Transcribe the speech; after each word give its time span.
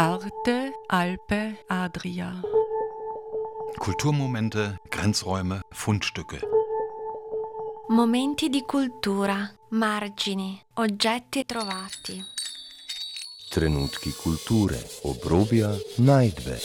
Arte, 0.00 0.74
Alpe, 0.86 1.58
Adria. 1.66 2.40
Kulturmomente, 3.80 4.78
Grenzräume, 4.88 5.62
Fundstücke. 5.70 6.38
Momenti 7.88 8.48
di 8.48 8.62
cultura, 8.62 9.50
margini, 9.70 10.56
oggetti 10.74 11.44
trovati. 11.44 12.22
Trenutki 13.50 14.12
kulture, 14.12 14.78
obrobja, 15.02 15.76
najdbe. 15.96 16.60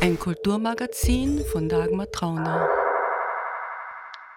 Ein 0.00 0.18
Kulturmagazin 0.18 1.44
von 1.52 1.68
Dagmar 1.68 2.10
Trauner. 2.10 2.66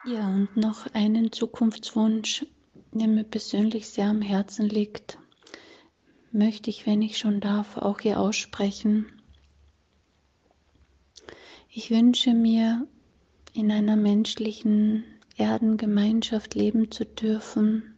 Ja, 0.06 0.28
und 0.28 0.56
noch 0.56 0.86
einen 0.94 1.32
Zukunftswunsch, 1.32 2.46
der 3.00 3.08
mir 3.08 3.24
persönlich 3.24 3.88
sehr 3.88 4.08
am 4.10 4.22
Herzen 4.22 4.70
liegt, 4.70 5.18
möchte 6.32 6.70
ich, 6.70 6.86
wenn 6.86 7.02
ich 7.02 7.18
schon 7.18 7.40
darf, 7.40 7.78
auch 7.78 8.00
hier 8.00 8.20
aussprechen. 8.20 9.22
Ich 11.70 11.92
wünsche 11.92 12.34
mir, 12.34 12.88
in 13.54 13.72
einer 13.72 13.96
menschlichen 13.96 15.04
Erdengemeinschaft 15.36 16.54
leben 16.54 16.92
zu 16.92 17.06
dürfen, 17.06 17.96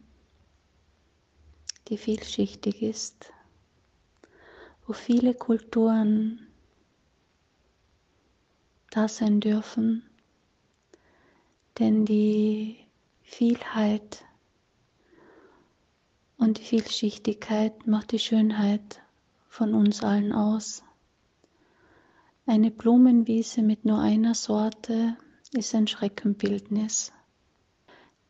die 1.88 1.98
vielschichtig 1.98 2.80
ist, 2.80 3.30
wo 4.86 4.94
viele 4.94 5.34
Kulturen 5.34 6.46
da 8.90 9.06
sein 9.06 9.40
dürfen, 9.40 10.02
denn 11.78 12.06
die 12.06 12.78
Vielheit 13.22 14.24
und 16.40 16.58
die 16.58 16.64
Vielschichtigkeit 16.64 17.86
macht 17.86 18.12
die 18.12 18.18
Schönheit 18.18 19.00
von 19.48 19.74
uns 19.74 20.02
allen 20.02 20.32
aus. 20.32 20.82
Eine 22.46 22.70
Blumenwiese 22.70 23.62
mit 23.62 23.84
nur 23.84 24.00
einer 24.00 24.34
Sorte 24.34 25.16
ist 25.52 25.74
ein 25.74 25.86
Schreckenbildnis. 25.86 27.12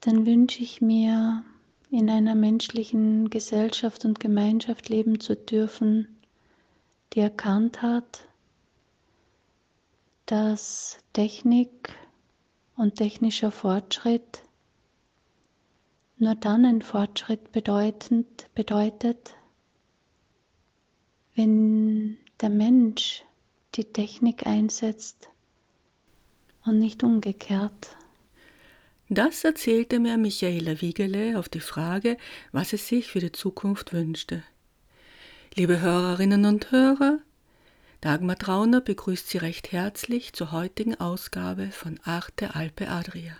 Dann 0.01 0.27
wünsche 0.27 0.63
ich 0.63 0.81
mir, 0.81 1.45
in 1.91 2.11
einer 2.11 2.35
menschlichen 2.35 3.31
Gesellschaft 3.31 4.05
und 4.05 4.21
Gemeinschaft 4.21 4.89
leben 4.89 5.19
zu 5.21 5.35
dürfen, 5.35 6.21
die 7.13 7.21
erkannt 7.21 7.83
hat, 7.83 8.27
dass 10.27 10.99
Technik 11.13 11.93
und 12.77 12.97
technischer 12.97 13.51
Fortschritt 13.51 14.43
nur 16.21 16.35
dann 16.35 16.65
ein 16.65 16.83
Fortschritt 16.83 17.51
bedeutend, 17.53 18.47
bedeutet, 18.55 19.35
wenn 21.35 22.19
der 22.41 22.51
Mensch 22.51 23.25
die 23.75 23.85
Technik 23.85 24.47
einsetzt 24.47 25.31
und 26.65 26.79
nicht 26.79 27.03
umgekehrt. 27.03 27.97
Das 29.09 29.43
erzählte 29.45 29.99
mir 29.99 30.19
Michaela 30.19 30.81
Wiegele 30.81 31.39
auf 31.39 31.49
die 31.49 31.61
Frage, 31.61 32.17
was 32.53 32.73
es 32.73 32.87
sich 32.87 33.09
für 33.09 33.21
die 33.21 33.33
Zukunft 33.33 33.93
wünschte. 33.93 34.45
Liebe 35.55 35.81
Hörerinnen 35.81 36.45
und 36.45 36.71
Hörer, 36.71 37.19
Dagmar 38.03 38.37
Trauner 38.37 38.81
begrüßt 38.81 39.29
Sie 39.29 39.39
recht 39.39 39.73
herzlich 39.73 40.33
zur 40.33 40.53
heutigen 40.53 40.95
Ausgabe 41.01 41.71
von 41.71 41.99
Arte 42.05 42.55
Alpe 42.55 42.89
Adria. 42.89 43.37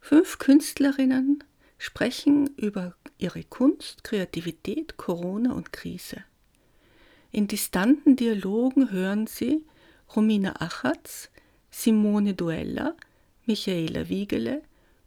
Fünf 0.00 0.38
Künstlerinnen 0.38 1.42
sprechen 1.78 2.48
über 2.56 2.94
ihre 3.18 3.44
Kunst, 3.44 4.04
Kreativität, 4.04 4.96
Corona 4.96 5.52
und 5.52 5.72
Krise. 5.72 6.18
In 7.30 7.46
distanten 7.46 8.16
Dialogen 8.16 8.90
hören 8.90 9.26
Sie 9.26 9.64
Romina 10.14 10.60
Achatz, 10.60 11.30
Simone 11.70 12.34
Duella, 12.34 12.94
Michaela 13.46 14.08
Wiegele 14.08 14.62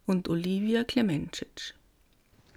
und 0.06 0.30
Olivia 0.30 0.84
Klemencic. 0.84 1.74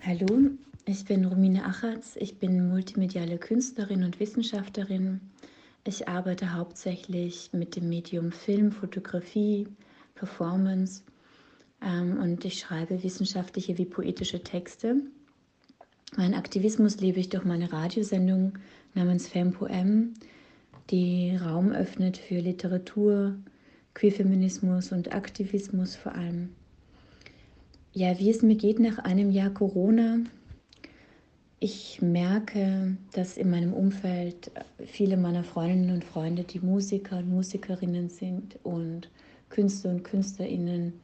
Hallo, 0.02 0.50
ich 0.84 1.04
bin 1.06 1.24
Romina 1.24 1.64
Achatz, 1.64 2.16
ich 2.16 2.38
bin 2.38 2.68
multimediale 2.68 3.38
Künstlerin 3.38 4.04
und 4.04 4.20
Wissenschaftlerin. 4.20 5.20
Ich 5.84 6.08
arbeite 6.08 6.52
hauptsächlich 6.52 7.50
mit 7.52 7.76
dem 7.76 7.88
Medium 7.88 8.32
Film, 8.32 8.70
Fotografie, 8.70 9.66
Performance 10.14 11.02
und 11.84 12.44
ich 12.44 12.58
schreibe 12.58 13.02
wissenschaftliche 13.02 13.76
wie 13.76 13.84
poetische 13.84 14.42
Texte. 14.42 15.02
Mein 16.16 16.34
Aktivismus 16.34 17.00
lebe 17.00 17.20
ich 17.20 17.28
durch 17.28 17.44
meine 17.44 17.72
Radiosendung 17.72 18.54
namens 18.94 19.28
FemPoem, 19.28 20.14
die 20.90 21.36
Raum 21.36 21.72
öffnet 21.72 22.16
für 22.16 22.38
Literatur, 22.38 23.36
Queerfeminismus 23.92 24.92
und 24.92 25.14
Aktivismus 25.14 25.94
vor 25.94 26.14
allem. 26.14 26.50
Ja, 27.92 28.18
wie 28.18 28.30
es 28.30 28.42
mir 28.42 28.56
geht 28.56 28.80
nach 28.80 28.98
einem 28.98 29.30
Jahr 29.30 29.50
Corona. 29.50 30.20
Ich 31.60 32.00
merke, 32.00 32.96
dass 33.12 33.36
in 33.36 33.50
meinem 33.50 33.72
Umfeld 33.72 34.50
viele 34.86 35.16
meiner 35.16 35.44
Freundinnen 35.44 35.94
und 35.94 36.04
Freunde, 36.04 36.44
die 36.44 36.60
Musiker 36.60 37.18
und 37.18 37.28
Musikerinnen 37.28 38.08
sind 38.08 38.58
und 38.62 39.10
Künstler 39.50 39.90
und 39.90 40.02
Künstlerinnen, 40.02 40.94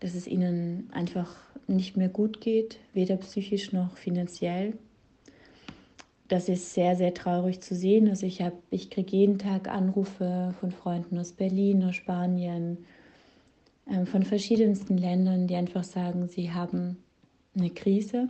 dass 0.00 0.14
es 0.14 0.26
ihnen 0.26 0.88
einfach 0.92 1.34
nicht 1.66 1.96
mehr 1.96 2.08
gut 2.08 2.40
geht, 2.40 2.78
weder 2.92 3.16
psychisch 3.16 3.72
noch 3.72 3.96
finanziell. 3.96 4.74
Das 6.28 6.48
ist 6.48 6.74
sehr, 6.74 6.94
sehr 6.96 7.14
traurig 7.14 7.60
zu 7.60 7.74
sehen. 7.74 8.08
Also 8.08 8.26
ich, 8.26 8.44
ich 8.70 8.90
kriege 8.90 9.16
jeden 9.16 9.38
Tag 9.38 9.68
Anrufe 9.68 10.54
von 10.60 10.70
Freunden 10.70 11.18
aus 11.18 11.32
Berlin, 11.32 11.84
aus 11.84 11.96
Spanien, 11.96 12.78
ähm, 13.90 14.06
von 14.06 14.22
verschiedensten 14.22 14.98
Ländern, 14.98 15.46
die 15.46 15.56
einfach 15.56 15.84
sagen, 15.84 16.28
sie 16.28 16.52
haben 16.52 16.98
eine 17.56 17.70
Krise. 17.70 18.28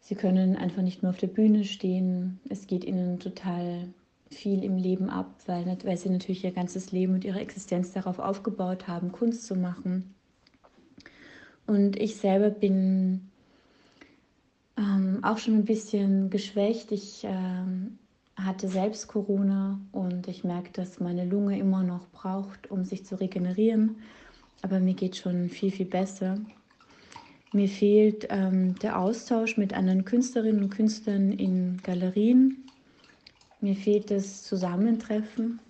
Sie 0.00 0.14
können 0.14 0.56
einfach 0.56 0.82
nicht 0.82 1.02
mehr 1.02 1.10
auf 1.10 1.18
der 1.18 1.26
Bühne 1.26 1.64
stehen. 1.64 2.40
Es 2.48 2.66
geht 2.66 2.84
ihnen 2.84 3.18
total 3.18 3.88
viel 4.30 4.62
im 4.62 4.76
Leben 4.76 5.10
ab, 5.10 5.34
weil, 5.46 5.66
weil 5.84 5.96
sie 5.96 6.10
natürlich 6.10 6.44
ihr 6.44 6.52
ganzes 6.52 6.92
Leben 6.92 7.14
und 7.14 7.24
ihre 7.24 7.40
Existenz 7.40 7.92
darauf 7.92 8.18
aufgebaut 8.18 8.86
haben, 8.86 9.12
Kunst 9.12 9.46
zu 9.46 9.56
machen. 9.56 10.14
Und 11.68 12.00
ich 12.00 12.16
selber 12.16 12.48
bin 12.48 13.28
ähm, 14.78 15.18
auch 15.22 15.36
schon 15.36 15.54
ein 15.54 15.64
bisschen 15.66 16.30
geschwächt. 16.30 16.92
Ich 16.92 17.24
ähm, 17.24 17.98
hatte 18.36 18.68
selbst 18.68 19.06
Corona 19.06 19.78
und 19.92 20.28
ich 20.28 20.44
merke, 20.44 20.70
dass 20.72 20.98
meine 20.98 21.26
Lunge 21.26 21.58
immer 21.58 21.82
noch 21.82 22.08
braucht, 22.08 22.70
um 22.70 22.86
sich 22.86 23.04
zu 23.04 23.20
regenerieren. 23.20 23.96
Aber 24.62 24.80
mir 24.80 24.94
geht 24.94 25.16
schon 25.16 25.50
viel, 25.50 25.70
viel 25.70 25.84
besser. 25.84 26.38
Mir 27.52 27.68
fehlt 27.68 28.26
ähm, 28.30 28.74
der 28.78 28.98
Austausch 28.98 29.58
mit 29.58 29.74
anderen 29.74 30.06
Künstlerinnen 30.06 30.62
und 30.62 30.70
Künstlern 30.70 31.32
in 31.32 31.82
Galerien. 31.82 32.64
Mir 33.60 33.76
fehlt 33.76 34.10
das 34.10 34.42
Zusammentreffen. 34.42 35.60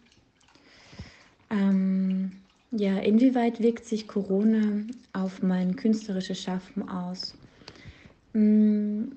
Ähm, 1.50 2.30
ja, 2.70 2.98
inwieweit 2.98 3.60
wirkt 3.60 3.84
sich 3.84 4.06
Corona 4.06 4.82
auf 5.12 5.42
mein 5.42 5.76
künstlerisches 5.76 6.40
Schaffen 6.42 6.88
aus? 6.88 7.34
Mm, 8.32 9.12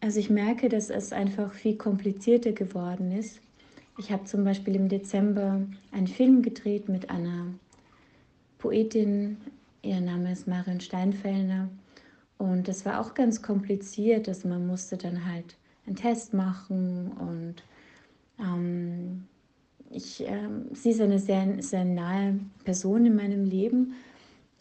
also 0.00 0.20
ich 0.20 0.30
merke, 0.30 0.68
dass 0.68 0.90
es 0.90 1.12
einfach 1.12 1.52
viel 1.52 1.76
komplizierter 1.76 2.52
geworden 2.52 3.12
ist. 3.12 3.40
Ich 3.98 4.10
habe 4.10 4.24
zum 4.24 4.44
Beispiel 4.44 4.74
im 4.74 4.88
Dezember 4.88 5.62
einen 5.92 6.08
Film 6.08 6.42
gedreht 6.42 6.88
mit 6.88 7.10
einer 7.10 7.46
Poetin, 8.58 9.36
ihr 9.82 10.00
Name 10.00 10.32
ist 10.32 10.48
Marion 10.48 10.80
Steinfellner. 10.80 11.68
Und 12.38 12.66
das 12.66 12.84
war 12.84 13.00
auch 13.00 13.14
ganz 13.14 13.40
kompliziert. 13.40 14.28
Also 14.28 14.48
man 14.48 14.66
musste 14.66 14.96
dann 14.96 15.24
halt 15.24 15.56
einen 15.86 15.96
Test 15.96 16.34
machen 16.34 17.12
und 17.12 17.62
ähm, 18.40 19.24
ich, 19.90 20.26
äh, 20.26 20.48
sie 20.72 20.90
ist 20.90 21.00
eine 21.00 21.18
sehr, 21.18 21.62
sehr 21.62 21.84
nahe 21.84 22.40
Person 22.64 23.06
in 23.06 23.16
meinem 23.16 23.44
Leben, 23.44 23.94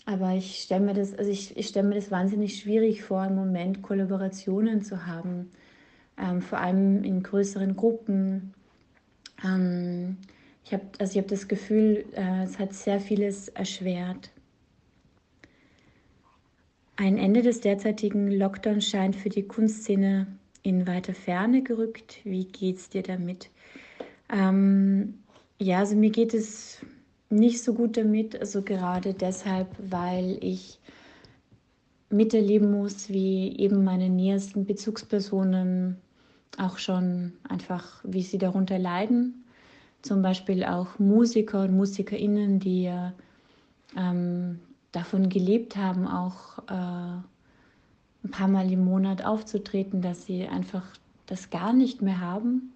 aber 0.06 0.34
ich 0.34 0.62
stelle 0.62 0.86
mir 0.86 0.94
das, 0.94 1.14
also 1.14 1.32
ich, 1.32 1.56
ich 1.56 1.68
stelle 1.68 1.88
mir 1.88 1.96
das 1.96 2.12
wahnsinnig 2.12 2.60
schwierig 2.60 3.04
vor, 3.04 3.26
im 3.26 3.36
Moment 3.36 3.82
Kollaborationen 3.82 4.82
zu 4.84 5.06
haben, 5.06 5.52
ähm, 6.18 6.42
vor 6.42 6.60
allem 6.60 7.04
in 7.04 7.24
größeren 7.24 7.76
Gruppen. 7.76 8.54
Ähm, 9.44 10.18
ich 10.66 10.74
habe 10.74 10.84
also 11.00 11.20
hab 11.20 11.28
das 11.28 11.48
Gefühl, 11.48 12.06
äh, 12.14 12.44
es 12.44 12.60
hat 12.60 12.74
sehr 12.74 13.00
vieles 13.00 13.50
erschwert. 13.50 14.32
Ein 16.96 17.18
Ende 17.18 17.42
des 17.42 17.62
derzeitigen 17.62 18.30
Lockdowns 18.30 18.88
scheint 18.88 19.16
für 19.16 19.30
die 19.30 19.44
Kunstszene 19.44 20.28
in 20.62 20.86
weiter 20.86 21.14
Ferne 21.14 21.64
gerückt. 21.64 22.20
Wie 22.24 22.46
geht's 22.46 22.90
dir 22.90 23.04
damit? 23.04 23.50
Ähm, 24.34 25.20
ja, 25.60 25.80
also 25.80 25.96
mir 25.96 26.10
geht 26.10 26.34
es 26.34 26.80
nicht 27.30 27.64
so 27.64 27.74
gut 27.74 27.98
damit, 27.98 28.40
also 28.40 28.64
gerade 28.64 29.14
deshalb, 29.14 29.68
weil 29.78 30.38
ich 30.42 30.80
miterleben 32.10 32.72
muss, 32.72 33.10
wie 33.10 33.56
eben 33.58 33.84
meine 33.84 34.10
nähersten 34.10 34.66
Bezugspersonen 34.66 35.98
auch 36.58 36.78
schon 36.78 37.34
einfach, 37.48 38.04
wie 38.04 38.24
sie 38.24 38.38
darunter 38.38 38.78
leiden. 38.78 39.46
Zum 40.02 40.22
Beispiel 40.22 40.64
auch 40.64 41.00
Musiker 41.00 41.64
und 41.64 41.76
Musikerinnen, 41.76 42.60
die 42.60 42.92
ähm, 43.96 44.60
davon 44.92 45.30
gelebt 45.30 45.76
haben, 45.76 46.08
auch 46.08 46.60
äh, 46.68 47.22
ein 48.24 48.32
paar 48.32 48.48
Mal 48.48 48.72
im 48.72 48.84
Monat 48.84 49.24
aufzutreten, 49.24 50.02
dass 50.02 50.26
sie 50.26 50.48
einfach 50.48 50.86
das 51.26 51.50
gar 51.50 51.74
nicht 51.74 52.02
mehr 52.02 52.20
haben, 52.20 52.74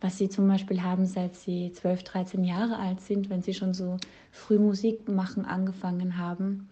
was 0.00 0.18
sie 0.18 0.28
zum 0.28 0.46
Beispiel 0.48 0.82
haben, 0.82 1.06
seit 1.06 1.36
sie 1.36 1.72
12, 1.72 2.02
13 2.04 2.44
Jahre 2.44 2.78
alt 2.78 3.00
sind, 3.00 3.30
wenn 3.30 3.42
sie 3.42 3.54
schon 3.54 3.74
so 3.74 3.96
früh 4.30 4.58
Musik 4.58 5.08
machen 5.08 5.44
angefangen 5.44 6.18
haben. 6.18 6.68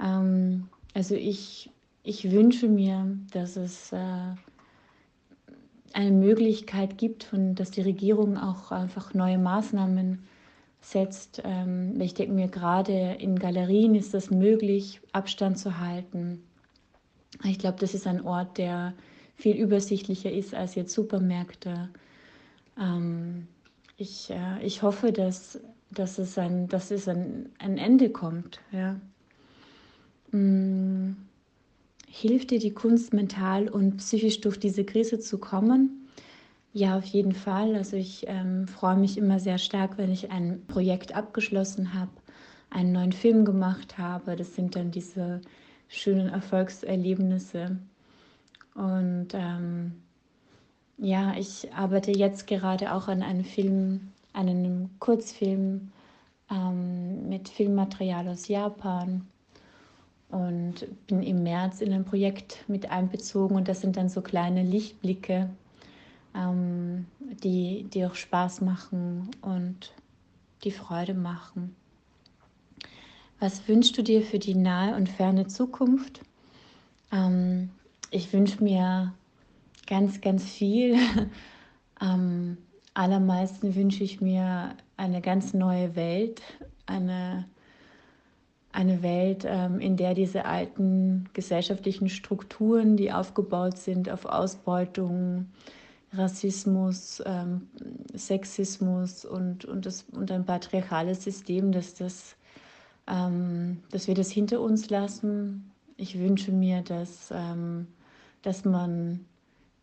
Ähm, 0.00 0.68
also 0.94 1.14
ich, 1.14 1.70
ich 2.02 2.30
wünsche 2.30 2.68
mir, 2.68 3.16
dass 3.32 3.56
es 3.56 3.92
äh, 3.92 4.34
eine 5.92 6.12
Möglichkeit 6.12 6.98
gibt, 6.98 7.24
von, 7.24 7.54
dass 7.54 7.70
die 7.70 7.82
Regierung 7.82 8.36
auch 8.36 8.72
einfach 8.72 9.14
neue 9.14 9.38
Maßnahmen 9.38 10.24
setzt. 10.80 11.42
Ähm, 11.44 12.00
ich 12.00 12.14
denke 12.14 12.32
mir, 12.32 12.48
gerade 12.48 13.16
in 13.18 13.38
Galerien 13.38 13.94
ist 13.94 14.14
das 14.14 14.30
möglich, 14.30 15.00
Abstand 15.12 15.58
zu 15.58 15.78
halten. 15.78 16.42
Ich 17.44 17.58
glaube, 17.58 17.78
das 17.78 17.94
ist 17.94 18.06
ein 18.06 18.24
Ort, 18.24 18.58
der 18.58 18.94
viel 19.36 19.56
übersichtlicher 19.56 20.30
ist 20.30 20.54
als 20.54 20.74
jetzt 20.74 20.92
Supermärkte. 20.92 21.90
Ähm, 22.80 23.46
ich, 23.96 24.30
äh, 24.30 24.64
ich 24.64 24.82
hoffe, 24.82 25.12
dass, 25.12 25.60
dass 25.90 26.18
es, 26.18 26.38
ein, 26.38 26.68
dass 26.68 26.90
es 26.90 27.06
ein, 27.06 27.50
ein 27.58 27.78
Ende 27.78 28.10
kommt. 28.10 28.60
Ja. 28.72 28.96
Hm, 30.30 31.16
hilft 32.08 32.50
dir 32.50 32.58
die 32.58 32.72
Kunst 32.72 33.12
mental 33.12 33.68
und 33.68 33.98
psychisch 33.98 34.40
durch 34.40 34.58
diese 34.58 34.84
Krise 34.84 35.20
zu 35.20 35.38
kommen? 35.38 36.08
Ja, 36.72 36.96
auf 36.96 37.04
jeden 37.04 37.34
Fall. 37.34 37.74
Also 37.74 37.96
ich 37.96 38.24
ähm, 38.28 38.68
freue 38.68 38.96
mich 38.96 39.18
immer 39.18 39.40
sehr 39.40 39.58
stark, 39.58 39.98
wenn 39.98 40.10
ich 40.10 40.30
ein 40.30 40.64
Projekt 40.66 41.14
abgeschlossen 41.14 41.94
habe, 41.94 42.12
einen 42.70 42.92
neuen 42.92 43.12
Film 43.12 43.44
gemacht 43.44 43.98
habe. 43.98 44.36
Das 44.36 44.54
sind 44.54 44.76
dann 44.76 44.92
diese 44.92 45.40
schönen 45.88 46.28
Erfolgserlebnisse. 46.28 47.76
Und 48.74 49.28
ähm, 49.34 50.02
ja, 51.00 51.34
ich 51.36 51.72
arbeite 51.72 52.12
jetzt 52.12 52.46
gerade 52.46 52.92
auch 52.94 53.08
an 53.08 53.22
einem 53.22 53.44
Film, 53.44 54.12
einem 54.34 54.90
Kurzfilm 54.98 55.90
ähm, 56.50 57.28
mit 57.28 57.48
Filmmaterial 57.48 58.28
aus 58.28 58.48
Japan 58.48 59.26
und 60.28 60.86
bin 61.06 61.22
im 61.22 61.42
März 61.42 61.80
in 61.80 61.92
ein 61.92 62.04
Projekt 62.04 62.64
mit 62.68 62.90
einbezogen 62.90 63.56
und 63.56 63.66
das 63.66 63.80
sind 63.80 63.96
dann 63.96 64.10
so 64.10 64.20
kleine 64.20 64.62
Lichtblicke, 64.62 65.48
ähm, 66.36 67.06
die, 67.42 67.86
die 67.92 68.04
auch 68.04 68.14
Spaß 68.14 68.60
machen 68.60 69.30
und 69.40 69.94
die 70.64 70.70
Freude 70.70 71.14
machen. 71.14 71.74
Was 73.38 73.66
wünschst 73.68 73.96
du 73.96 74.02
dir 74.02 74.20
für 74.22 74.38
die 74.38 74.54
nahe 74.54 74.94
und 74.94 75.08
ferne 75.08 75.46
Zukunft? 75.46 76.20
Ähm, 77.10 77.70
ich 78.10 78.30
wünsche 78.34 78.62
mir 78.62 79.14
ganz, 79.90 80.22
ganz 80.22 80.44
viel. 80.44 80.96
Am 81.96 82.56
allermeisten 82.94 83.74
wünsche 83.74 84.02
ich 84.02 84.22
mir 84.22 84.74
eine 84.96 85.20
ganz 85.20 85.52
neue 85.52 85.94
Welt, 85.94 86.40
eine 86.86 87.44
eine 88.72 89.02
Welt, 89.02 89.44
ähm, 89.46 89.80
in 89.80 89.96
der 89.96 90.14
diese 90.14 90.44
alten 90.44 91.28
gesellschaftlichen 91.32 92.08
Strukturen, 92.08 92.96
die 92.96 93.12
aufgebaut 93.12 93.78
sind 93.78 94.08
auf 94.08 94.24
Ausbeutung, 94.26 95.46
Rassismus, 96.12 97.20
ähm, 97.26 97.68
Sexismus 98.14 99.24
und, 99.24 99.64
und, 99.64 99.86
das, 99.86 100.06
und 100.12 100.30
ein 100.30 100.44
patriarchales 100.44 101.24
System, 101.24 101.72
dass, 101.72 101.94
das, 101.94 102.36
ähm, 103.08 103.82
dass 103.90 104.06
wir 104.06 104.14
das 104.14 104.30
hinter 104.30 104.60
uns 104.60 104.88
lassen. 104.88 105.72
Ich 105.96 106.16
wünsche 106.18 106.52
mir, 106.52 106.80
dass, 106.80 107.32
dass 108.40 108.64
man 108.64 109.26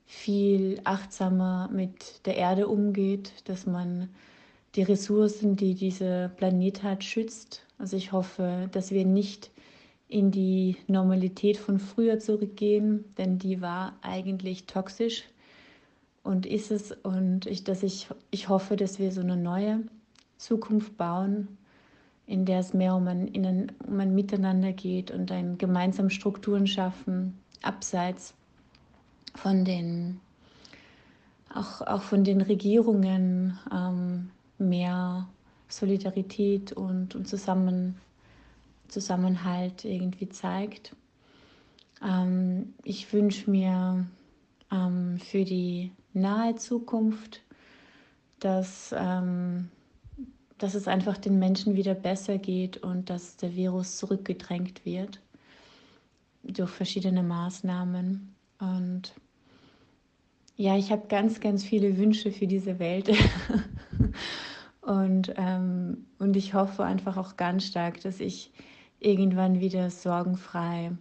viel 0.07 0.81
achtsamer 0.83 1.69
mit 1.71 2.25
der 2.25 2.37
Erde 2.37 2.67
umgeht, 2.67 3.33
dass 3.45 3.65
man 3.67 4.09
die 4.75 4.83
Ressourcen, 4.83 5.55
die 5.55 5.75
dieser 5.75 6.29
Planet 6.29 6.83
hat, 6.83 7.03
schützt 7.03 7.67
also 7.77 7.95
ich 7.95 8.11
hoffe, 8.11 8.69
dass 8.71 8.91
wir 8.91 9.05
nicht 9.05 9.51
in 10.07 10.31
die 10.31 10.77
Normalität 10.87 11.57
von 11.57 11.79
früher 11.79 12.19
zurückgehen, 12.19 13.05
denn 13.17 13.39
die 13.39 13.61
war 13.61 13.97
eigentlich 14.01 14.65
toxisch 14.65 15.23
und 16.23 16.45
ist 16.45 16.71
es. 16.71 16.91
Und 16.91 17.45
ich, 17.45 17.63
dass 17.63 17.83
ich, 17.83 18.07
ich 18.31 18.49
hoffe, 18.49 18.75
dass 18.75 18.99
wir 18.99 19.11
so 19.11 19.21
eine 19.21 19.37
neue 19.37 19.81
Zukunft 20.37 20.97
bauen, 20.97 21.57
in 22.25 22.45
der 22.45 22.59
es 22.59 22.73
mehr 22.73 22.95
um 22.95 23.07
ein, 23.07 23.31
ein, 23.35 23.71
um 23.85 23.99
ein 23.99 24.15
Miteinander 24.15 24.73
geht 24.73 25.11
und 25.11 25.31
ein 25.31 25.57
gemeinsam 25.57 26.09
Strukturen 26.09 26.67
schaffen, 26.67 27.37
abseits 27.61 28.33
von 29.37 29.63
den, 29.65 30.19
auch, 31.53 31.81
auch 31.81 32.01
von 32.01 32.23
den 32.23 32.41
Regierungen 32.41 33.57
ähm, 33.71 34.29
mehr 34.57 35.27
Solidarität 35.69 36.73
und, 36.73 37.15
und 37.15 37.27
Zusammen, 37.27 37.97
Zusammenhalt 38.87 39.85
irgendwie 39.85 40.29
zeigt. 40.29 40.95
Ähm, 42.03 42.73
ich 42.83 43.11
wünsche 43.13 43.49
mir 43.49 44.05
ähm, 44.71 45.19
für 45.19 45.43
die 45.43 45.91
nahe 46.13 46.55
Zukunft, 46.55 47.41
dass, 48.39 48.93
ähm, 48.97 49.69
dass 50.57 50.73
es 50.73 50.87
einfach 50.87 51.17
den 51.17 51.39
Menschen 51.39 51.75
wieder 51.75 51.95
besser 51.95 52.37
geht 52.37 52.77
und 52.77 53.09
dass 53.09 53.37
der 53.37 53.55
Virus 53.55 53.97
zurückgedrängt 53.97 54.85
wird 54.85 55.19
durch 56.43 56.69
verschiedene 56.69 57.23
Maßnahmen. 57.23 58.33
Und 58.59 59.13
ja, 60.57 60.75
ich 60.75 60.91
habe 60.91 61.07
ganz, 61.07 61.39
ganz 61.39 61.63
viele 61.63 61.97
Wünsche 61.97 62.31
für 62.31 62.47
diese 62.47 62.79
Welt. 62.79 63.09
Und, 64.81 65.33
ähm, 65.35 66.05
und 66.17 66.37
ich 66.37 66.53
hoffe 66.53 66.85
einfach 66.85 67.17
auch 67.17 67.35
ganz 67.35 67.65
stark, 67.65 67.99
dass 67.99 68.21
ich 68.21 68.53
irgendwann 69.01 69.59
wieder 69.59 69.89
sorgenfrei 69.89 70.93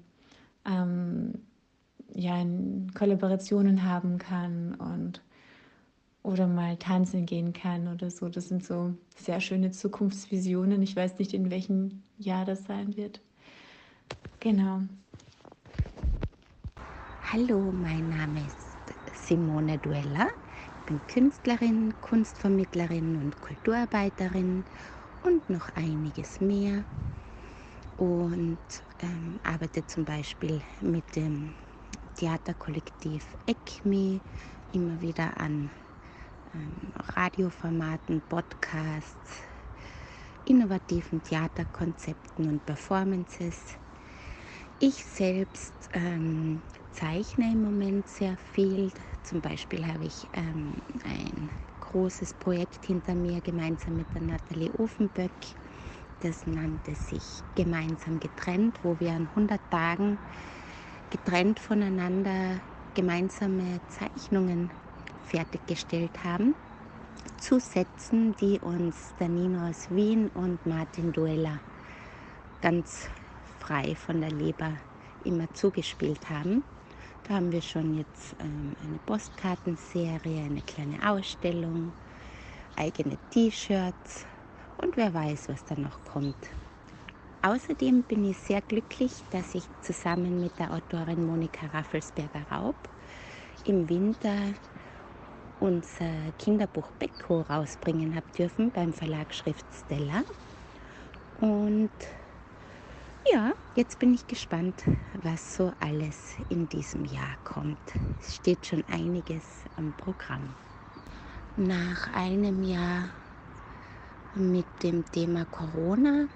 ähm, 0.64 1.34
ja, 2.12 2.44
Kollaborationen 2.98 3.84
haben 3.84 4.18
kann 4.18 4.74
und 4.74 5.22
oder 6.24 6.48
mal 6.48 6.76
tanzen 6.78 7.26
gehen 7.26 7.52
kann 7.52 7.86
oder 7.86 8.10
so. 8.10 8.28
Das 8.28 8.48
sind 8.48 8.64
so 8.64 8.92
sehr 9.16 9.40
schöne 9.40 9.70
Zukunftsvisionen. 9.70 10.82
Ich 10.82 10.96
weiß 10.96 11.20
nicht, 11.20 11.32
in 11.32 11.52
welchem 11.52 12.02
Jahr 12.18 12.44
das 12.44 12.64
sein 12.64 12.96
wird. 12.96 13.20
Genau. 14.40 14.80
Hallo, 17.32 17.70
mein 17.70 18.08
Name 18.08 18.40
ist 18.40 18.65
Simone 19.26 19.76
Duella 19.78 20.28
bin 20.86 21.00
Künstlerin, 21.08 21.92
Kunstvermittlerin 22.00 23.16
und 23.16 23.40
Kulturarbeiterin 23.40 24.64
und 25.24 25.50
noch 25.50 25.68
einiges 25.74 26.40
mehr. 26.40 26.84
Und 27.96 28.58
ähm, 29.00 29.40
arbeite 29.42 29.84
zum 29.84 30.04
Beispiel 30.04 30.62
mit 30.80 31.16
dem 31.16 31.52
Theaterkollektiv 32.14 33.36
ECMI 33.46 34.20
immer 34.72 35.00
wieder 35.00 35.40
an 35.40 35.70
ähm, 36.54 36.92
Radioformaten, 37.16 38.22
Podcasts, 38.28 39.40
innovativen 40.44 41.20
Theaterkonzepten 41.20 42.48
und 42.48 42.64
Performances. 42.64 43.76
Ich 44.78 45.04
selbst 45.04 45.72
ähm, 45.94 46.62
zeichne 46.92 47.52
im 47.52 47.62
Moment 47.62 48.08
sehr 48.08 48.36
viel. 48.36 48.92
Zum 49.26 49.40
Beispiel 49.40 49.84
habe 49.84 50.04
ich 50.04 50.28
ähm, 50.34 50.74
ein 51.02 51.50
großes 51.80 52.34
Projekt 52.34 52.86
hinter 52.86 53.16
mir 53.16 53.40
gemeinsam 53.40 53.96
mit 53.96 54.14
der 54.14 54.22
Nathalie 54.22 54.72
Ofenböck. 54.72 55.32
Das 56.20 56.46
nannte 56.46 56.94
sich 56.94 57.42
Gemeinsam 57.56 58.20
getrennt, 58.20 58.78
wo 58.84 59.00
wir 59.00 59.10
an 59.14 59.26
100 59.26 59.60
Tagen 59.68 60.20
getrennt 61.10 61.58
voneinander 61.58 62.62
gemeinsame 62.94 63.80
Zeichnungen 63.88 64.72
fertiggestellt 65.18 66.22
haben 66.22 66.54
zu 67.36 67.58
Sätzen, 67.58 68.32
die 68.34 68.60
uns 68.60 69.16
Danino 69.16 69.68
aus 69.68 69.90
Wien 69.90 70.28
und 70.28 70.64
Martin 70.66 71.10
Duella 71.10 71.60
ganz 72.60 73.08
frei 73.58 73.96
von 73.96 74.20
der 74.20 74.30
Leber 74.30 74.78
immer 75.18 75.52
zugespielt 75.52 76.30
haben. 76.30 76.62
Da 77.28 77.34
haben 77.34 77.50
wir 77.50 77.62
schon 77.62 77.94
jetzt 77.94 78.36
ähm, 78.40 78.76
eine 78.84 78.98
Postkartenserie, 79.00 80.44
eine 80.44 80.62
kleine 80.62 81.10
Ausstellung, 81.10 81.92
eigene 82.76 83.18
T-Shirts 83.30 84.26
und 84.76 84.96
wer 84.96 85.12
weiß, 85.12 85.48
was 85.48 85.64
da 85.64 85.74
noch 85.74 86.04
kommt. 86.04 86.36
außerdem 87.42 88.04
bin 88.04 88.24
ich 88.24 88.38
sehr 88.38 88.62
glücklich, 88.62 89.24
dass 89.30 89.54
ich 89.56 89.64
zusammen 89.80 90.40
mit 90.40 90.58
der 90.58 90.72
Autorin 90.72 91.24
Monika 91.26 91.66
Raffelsberger-Raub 91.66 92.76
im 93.64 93.88
Winter 93.88 94.54
unser 95.58 96.32
Kinderbuch 96.38 96.92
Becko 96.92 97.42
rausbringen 97.42 98.14
habe 98.14 98.26
dürfen 98.36 98.70
beim 98.72 98.92
Verlag 98.92 99.34
Schrift 99.34 99.66
Stella. 99.74 100.22
Und 101.40 101.90
ja, 103.32 103.52
jetzt 103.74 103.98
bin 103.98 104.14
ich 104.14 104.26
gespannt, 104.26 104.84
was 105.22 105.56
so 105.56 105.72
alles 105.80 106.34
in 106.48 106.68
diesem 106.68 107.04
Jahr 107.04 107.36
kommt. 107.44 107.78
Es 108.20 108.36
steht 108.36 108.66
schon 108.66 108.84
einiges 108.88 109.44
am 109.76 109.92
Programm. 109.92 110.54
Nach 111.56 112.12
einem 112.14 112.62
Jahr 112.62 113.08
mit 114.34 114.66
dem 114.82 115.04
Thema 115.10 115.44
Corona 115.46 116.26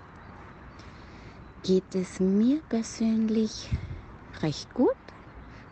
geht 1.63 1.95
es 1.95 2.19
mir 2.19 2.63
persönlich 2.69 3.69
recht 4.43 4.73
gut. 4.75 4.89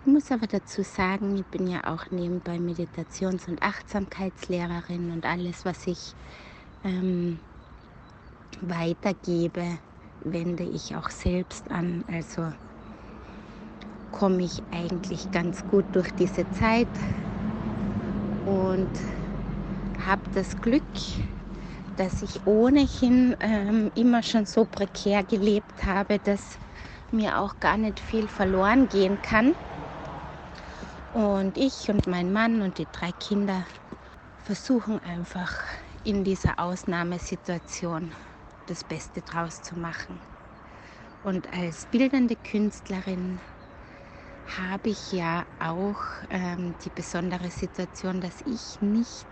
Ich 0.05 0.13
muss 0.13 0.31
aber 0.31 0.47
dazu 0.47 0.83
sagen, 0.83 1.37
ich 1.37 1.45
bin 1.47 1.67
ja 1.67 1.85
auch 1.93 2.11
nebenbei 2.11 2.59
Meditations- 2.59 3.49
und 3.49 3.63
Achtsamkeitslehrerin 3.63 5.11
und 5.11 5.27
alles, 5.27 5.65
was 5.65 5.87
ich 5.87 6.15
ähm, 6.85 7.39
weitergebe, 8.61 9.79
wende 10.25 10.65
ich 10.65 10.97
auch 10.97 11.11
selbst 11.11 11.71
an. 11.71 12.05
Also 12.13 12.53
komme 14.13 14.43
ich 14.43 14.63
eigentlich 14.73 15.31
ganz 15.33 15.63
gut 15.71 15.85
durch 15.93 16.11
diese 16.13 16.51
Zeit 16.53 16.89
und 18.47 18.89
habe 20.07 20.23
das 20.35 20.61
Glück, 20.61 20.83
dass 21.97 22.23
ich 22.23 22.47
ohnehin 22.47 23.37
ähm, 23.41 23.91
immer 23.95 24.23
schon 24.23 24.47
so 24.47 24.65
prekär 24.65 25.23
gelebt 25.25 25.85
habe, 25.85 26.19
dass 26.19 26.59
mir 27.13 27.39
auch 27.39 27.59
gar 27.61 27.77
nicht 27.77 28.01
viel 28.01 28.29
verloren 28.29 28.89
gehen 28.89 29.19
kann. 29.23 29.55
Und 31.13 31.57
ich 31.57 31.89
und 31.91 32.07
mein 32.07 32.33
Mann 32.33 32.63
und 32.63 32.79
die 32.79 32.87
drei 32.93 33.11
Kinder 33.13 33.65
versuchen 34.45 35.01
einfach 35.05 35.53
in 36.05 36.25
dieser 36.25 36.59
Ausnahmesituation 36.59 38.13
das 38.69 38.85
Beste 38.85 39.23
draus 39.23 39.63
zu 39.63 39.79
machen. 39.79 40.21
Und 41.25 41.53
als 41.53 41.87
bildende 41.87 42.37
Künstlerin 42.37 43.41
habe 44.59 44.91
ich 44.91 45.13
ja 45.13 45.45
auch 45.59 46.01
ähm, 46.31 46.75
die 46.85 46.91
besondere 46.91 47.51
Situation, 47.51 48.21
dass 48.21 48.41
ich 48.45 48.81
nicht 48.81 49.27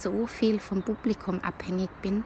so 0.00 0.26
viel 0.26 0.60
vom 0.60 0.82
Publikum 0.82 1.40
abhängig 1.40 1.90
bin. 2.00 2.24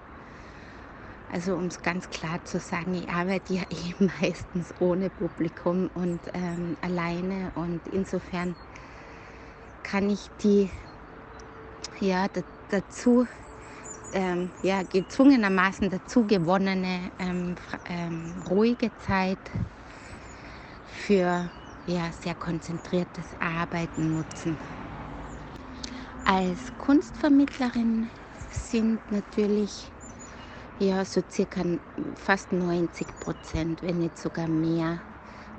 Also 1.32 1.54
um 1.56 1.66
es 1.66 1.82
ganz 1.82 2.08
klar 2.08 2.38
zu 2.44 2.60
sagen, 2.60 2.94
ich 2.94 3.08
arbeite 3.08 3.54
ja 3.54 3.62
eh 3.70 4.04
meistens 4.20 4.72
ohne 4.80 5.10
Publikum 5.10 5.88
und 5.94 6.20
ähm, 6.34 6.76
alleine 6.80 7.50
und 7.54 7.86
insofern 7.88 8.54
kann 9.82 10.08
ich 10.10 10.28
die 10.42 10.70
ja 12.00 12.26
dazu 12.68 13.26
ähm, 14.12 14.52
ja, 14.62 14.82
gezwungenermaßen 14.82 15.90
dazu 15.90 16.26
gewonnene 16.26 17.10
ähm, 17.18 17.54
ähm, 17.88 18.42
ruhige 18.48 18.96
Zeit 18.96 19.38
für 20.84 21.50
ja, 21.86 22.10
sehr 22.12 22.34
konzentriertes 22.34 23.26
Arbeiten 23.40 24.12
nutzen. 24.12 24.58
Als 26.24 26.76
Kunstvermittlerin 26.78 28.10
sind 28.50 29.10
natürlich 29.10 29.92
ja, 30.78 31.04
so 31.04 31.22
circa 31.30 31.62
fast 32.16 32.52
90 32.52 33.18
Prozent, 33.20 33.82
wenn 33.82 33.98
nicht 33.98 34.18
sogar 34.18 34.48
mehr, 34.48 35.02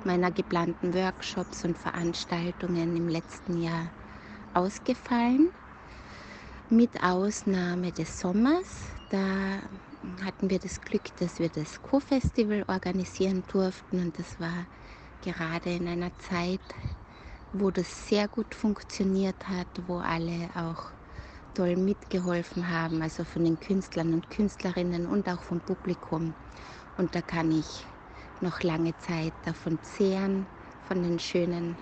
meiner 0.04 0.30
geplanten 0.30 0.94
Workshops 0.94 1.64
und 1.64 1.78
Veranstaltungen 1.78 2.96
im 2.96 3.08
letzten 3.08 3.56
Jahr 3.56 3.92
ausgefallen, 4.54 5.50
mit 6.70 7.02
Ausnahme 7.02 7.92
des 7.92 8.20
Sommers. 8.20 8.90
Da 9.08 9.60
hatten 10.22 10.50
wir 10.50 10.58
das 10.58 10.80
Glück, 10.80 11.16
dass 11.16 11.38
wir 11.38 11.48
das 11.48 11.80
Co-Festival 11.80 12.64
organisieren 12.68 13.42
durften 13.46 14.00
und 14.00 14.18
das 14.18 14.38
war 14.38 14.66
gerade 15.22 15.74
in 15.74 15.88
einer 15.88 16.16
Zeit, 16.18 16.60
wo 17.52 17.70
das 17.70 18.08
sehr 18.08 18.28
gut 18.28 18.54
funktioniert 18.54 19.48
hat, 19.48 19.68
wo 19.86 19.98
alle 19.98 20.50
auch 20.54 20.92
toll 21.54 21.76
mitgeholfen 21.76 22.68
haben, 22.68 23.02
also 23.02 23.24
von 23.24 23.44
den 23.44 23.58
Künstlern 23.58 24.12
und 24.12 24.30
Künstlerinnen 24.30 25.06
und 25.06 25.28
auch 25.28 25.42
vom 25.42 25.60
Publikum. 25.60 26.34
Und 26.96 27.14
da 27.14 27.22
kann 27.22 27.50
ich 27.50 27.86
noch 28.40 28.62
lange 28.62 28.96
Zeit 28.98 29.32
davon 29.42 29.78
zehren, 29.82 30.46
von 30.82 31.02
den 31.02 31.18
schönen 31.18 31.76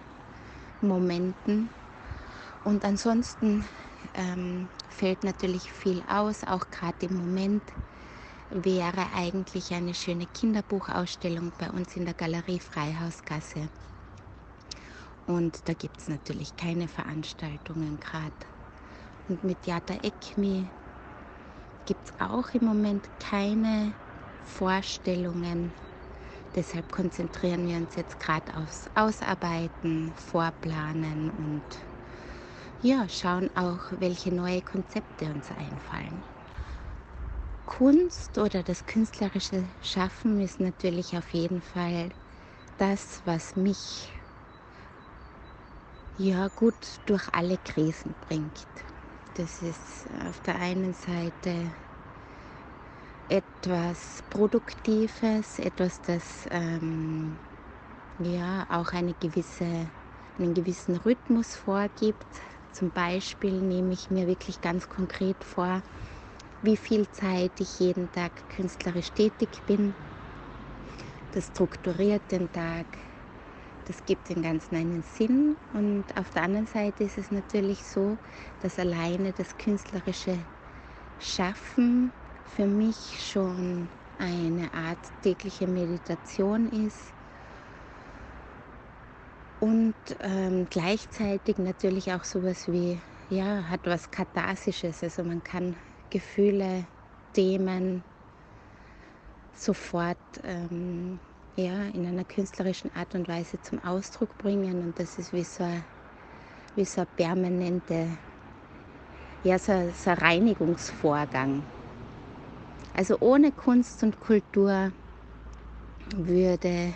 Momenten. 0.80 1.70
Und 2.66 2.84
ansonsten 2.84 3.64
ähm, 4.14 4.68
fällt 4.88 5.22
natürlich 5.22 5.70
viel 5.70 6.02
aus, 6.08 6.42
auch 6.42 6.68
gerade 6.68 7.06
im 7.06 7.14
Moment 7.14 7.62
wäre 8.50 9.06
eigentlich 9.14 9.72
eine 9.72 9.94
schöne 9.94 10.26
Kinderbuchausstellung 10.26 11.52
bei 11.58 11.70
uns 11.70 11.94
in 11.96 12.06
der 12.06 12.14
Galerie 12.14 12.58
Freihausgasse. 12.58 13.68
Und 15.28 15.68
da 15.68 15.74
gibt 15.74 16.00
es 16.00 16.08
natürlich 16.08 16.56
keine 16.56 16.88
Veranstaltungen 16.88 18.00
gerade. 18.00 18.34
Und 19.28 19.44
mit 19.44 19.64
Jata 19.64 19.94
Ekmi 20.02 20.66
gibt 21.84 22.00
es 22.08 22.20
auch 22.20 22.48
im 22.50 22.64
Moment 22.64 23.08
keine 23.20 23.92
Vorstellungen. 24.44 25.70
Deshalb 26.56 26.90
konzentrieren 26.90 27.68
wir 27.68 27.76
uns 27.76 27.94
jetzt 27.94 28.18
gerade 28.18 28.56
aufs 28.56 28.90
Ausarbeiten, 28.96 30.12
Vorplanen 30.16 31.30
und 31.30 31.62
ja, 32.86 33.08
schauen 33.08 33.50
auch, 33.56 33.90
welche 33.98 34.32
neue 34.32 34.62
Konzepte 34.62 35.24
uns 35.26 35.50
einfallen. 35.50 36.22
Kunst 37.64 38.38
oder 38.38 38.62
das 38.62 38.86
künstlerische 38.86 39.64
Schaffen 39.82 40.40
ist 40.40 40.60
natürlich 40.60 41.16
auf 41.16 41.34
jeden 41.34 41.60
Fall 41.62 42.10
das, 42.78 43.20
was 43.24 43.56
mich 43.56 44.12
ja 46.16 46.48
gut 46.54 47.00
durch 47.06 47.26
alle 47.32 47.58
Krisen 47.58 48.14
bringt. 48.20 48.68
Das 49.34 49.62
ist 49.62 50.06
auf 50.28 50.40
der 50.42 50.56
einen 50.60 50.92
Seite 50.94 51.72
etwas 53.28 54.22
Produktives, 54.30 55.58
etwas, 55.58 56.00
das 56.02 56.46
ähm, 56.50 57.36
ja 58.18 58.64
auch 58.68 58.92
eine 58.92 59.14
gewisse, 59.14 59.90
einen 60.38 60.54
gewissen 60.54 60.96
Rhythmus 60.96 61.56
vorgibt. 61.56 62.26
Zum 62.76 62.90
Beispiel 62.90 63.62
nehme 63.62 63.94
ich 63.94 64.10
mir 64.10 64.26
wirklich 64.26 64.60
ganz 64.60 64.86
konkret 64.86 65.42
vor, 65.44 65.82
wie 66.60 66.76
viel 66.76 67.10
Zeit 67.10 67.52
ich 67.58 67.78
jeden 67.78 68.12
Tag 68.12 68.50
künstlerisch 68.50 69.14
tätig 69.14 69.62
bin. 69.64 69.94
Das 71.30 71.46
strukturiert 71.46 72.30
den 72.30 72.52
Tag, 72.52 72.86
das 73.86 74.04
gibt 74.04 74.28
dem 74.28 74.42
Ganzen 74.42 74.76
einen 74.76 75.02
Sinn. 75.02 75.56
Und 75.72 76.14
auf 76.18 76.28
der 76.28 76.42
anderen 76.42 76.66
Seite 76.66 77.04
ist 77.04 77.16
es 77.16 77.30
natürlich 77.30 77.82
so, 77.82 78.18
dass 78.60 78.78
alleine 78.78 79.32
das 79.32 79.56
künstlerische 79.56 80.44
Schaffen 81.16 82.12
für 82.44 82.66
mich 82.66 83.26
schon 83.26 83.88
eine 84.18 84.74
Art 84.74 84.98
tägliche 85.22 85.66
Meditation 85.66 86.68
ist 86.68 87.15
und 89.60 89.94
ähm, 90.20 90.66
gleichzeitig 90.68 91.58
natürlich 91.58 92.12
auch 92.12 92.24
sowas 92.24 92.68
wie, 92.68 93.00
ja, 93.30 93.64
hat 93.68 93.80
was 93.84 94.10
Katharsisches. 94.10 95.02
Also 95.02 95.24
man 95.24 95.42
kann 95.42 95.76
Gefühle, 96.10 96.84
Themen 97.32 98.02
sofort 99.54 100.18
ähm, 100.44 101.18
ja, 101.56 101.84
in 101.94 102.06
einer 102.06 102.24
künstlerischen 102.24 102.94
Art 102.94 103.14
und 103.14 103.28
Weise 103.28 103.60
zum 103.62 103.82
Ausdruck 103.82 104.36
bringen. 104.38 104.82
Und 104.82 104.98
das 104.98 105.18
ist 105.18 105.32
wie 105.32 105.44
so 105.44 105.64
ein, 105.64 105.84
wie 106.74 106.84
so 106.84 107.00
ein 107.00 107.06
permanente, 107.16 108.08
ja, 109.42 109.58
so, 109.58 109.72
so 109.94 110.10
ein 110.10 110.18
Reinigungsvorgang. 110.18 111.62
Also 112.94 113.16
ohne 113.20 113.52
Kunst 113.52 114.02
und 114.02 114.20
Kultur 114.20 114.92
würde 116.16 116.94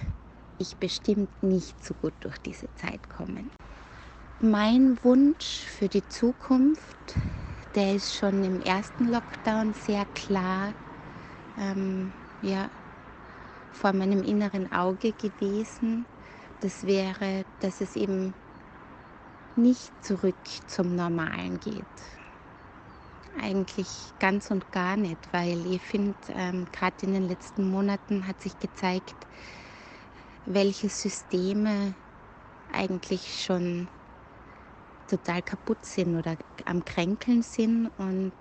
ich 0.61 0.79
bestimmt 0.79 1.43
nicht 1.43 1.85
so 1.85 1.95
gut 1.95 2.15
durch 2.21 2.39
diese 2.39 2.73
Zeit 2.75 3.09
kommen. 3.11 3.53
Mein 4.41 5.03
Wunsch 5.05 5.65
für 5.67 5.89
die 5.89 6.09
Zukunft 6.09 7.17
der 7.77 7.95
ist 7.97 8.15
schon 8.15 8.45
im 8.45 8.61
ersten 8.61 9.05
Lockdown 9.07 9.75
sehr 9.75 10.07
klar 10.15 10.75
ähm, 11.57 12.15
ja, 12.41 12.71
vor 13.73 13.93
meinem 13.95 14.23
inneren 14.23 14.73
Auge 14.73 15.15
gewesen. 15.15 16.09
Das 16.61 16.85
wäre, 16.85 17.47
dass 17.61 17.81
es 17.81 17.97
eben 17.97 18.37
nicht 19.57 19.93
zurück 20.05 20.39
zum 20.67 20.95
Normalen 20.97 21.61
geht. 21.61 21.89
eigentlich 23.39 24.15
ganz 24.19 24.51
und 24.51 24.73
gar 24.73 24.97
nicht, 24.97 25.33
weil 25.33 25.67
ich 25.67 25.83
finde, 25.83 26.19
ähm, 26.31 26.67
gerade 26.73 26.97
in 27.07 27.13
den 27.15 27.25
letzten 27.25 27.65
Monaten 27.71 28.27
hat 28.27 28.41
sich 28.43 28.59
gezeigt, 28.59 29.27
welche 30.45 30.89
Systeme 30.89 31.95
eigentlich 32.69 33.43
schon 33.43 33.89
total 35.07 35.43
kaputt 35.43 35.85
sind 35.85 36.17
oder 36.17 36.37
am 36.65 36.85
Kränkeln 36.85 37.43
sind. 37.43 37.91
Und 37.97 38.35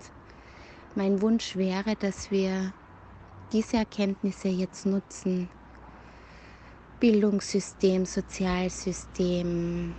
mein 0.96 1.22
Wunsch 1.22 1.56
wäre, 1.56 1.96
dass 1.96 2.32
wir 2.32 2.74
diese 3.52 3.78
Erkenntnisse 3.78 4.48
jetzt 4.50 4.86
nutzen, 4.86 5.50
Bildungssystem, 7.00 8.06
Sozialsystem, 8.06 9.96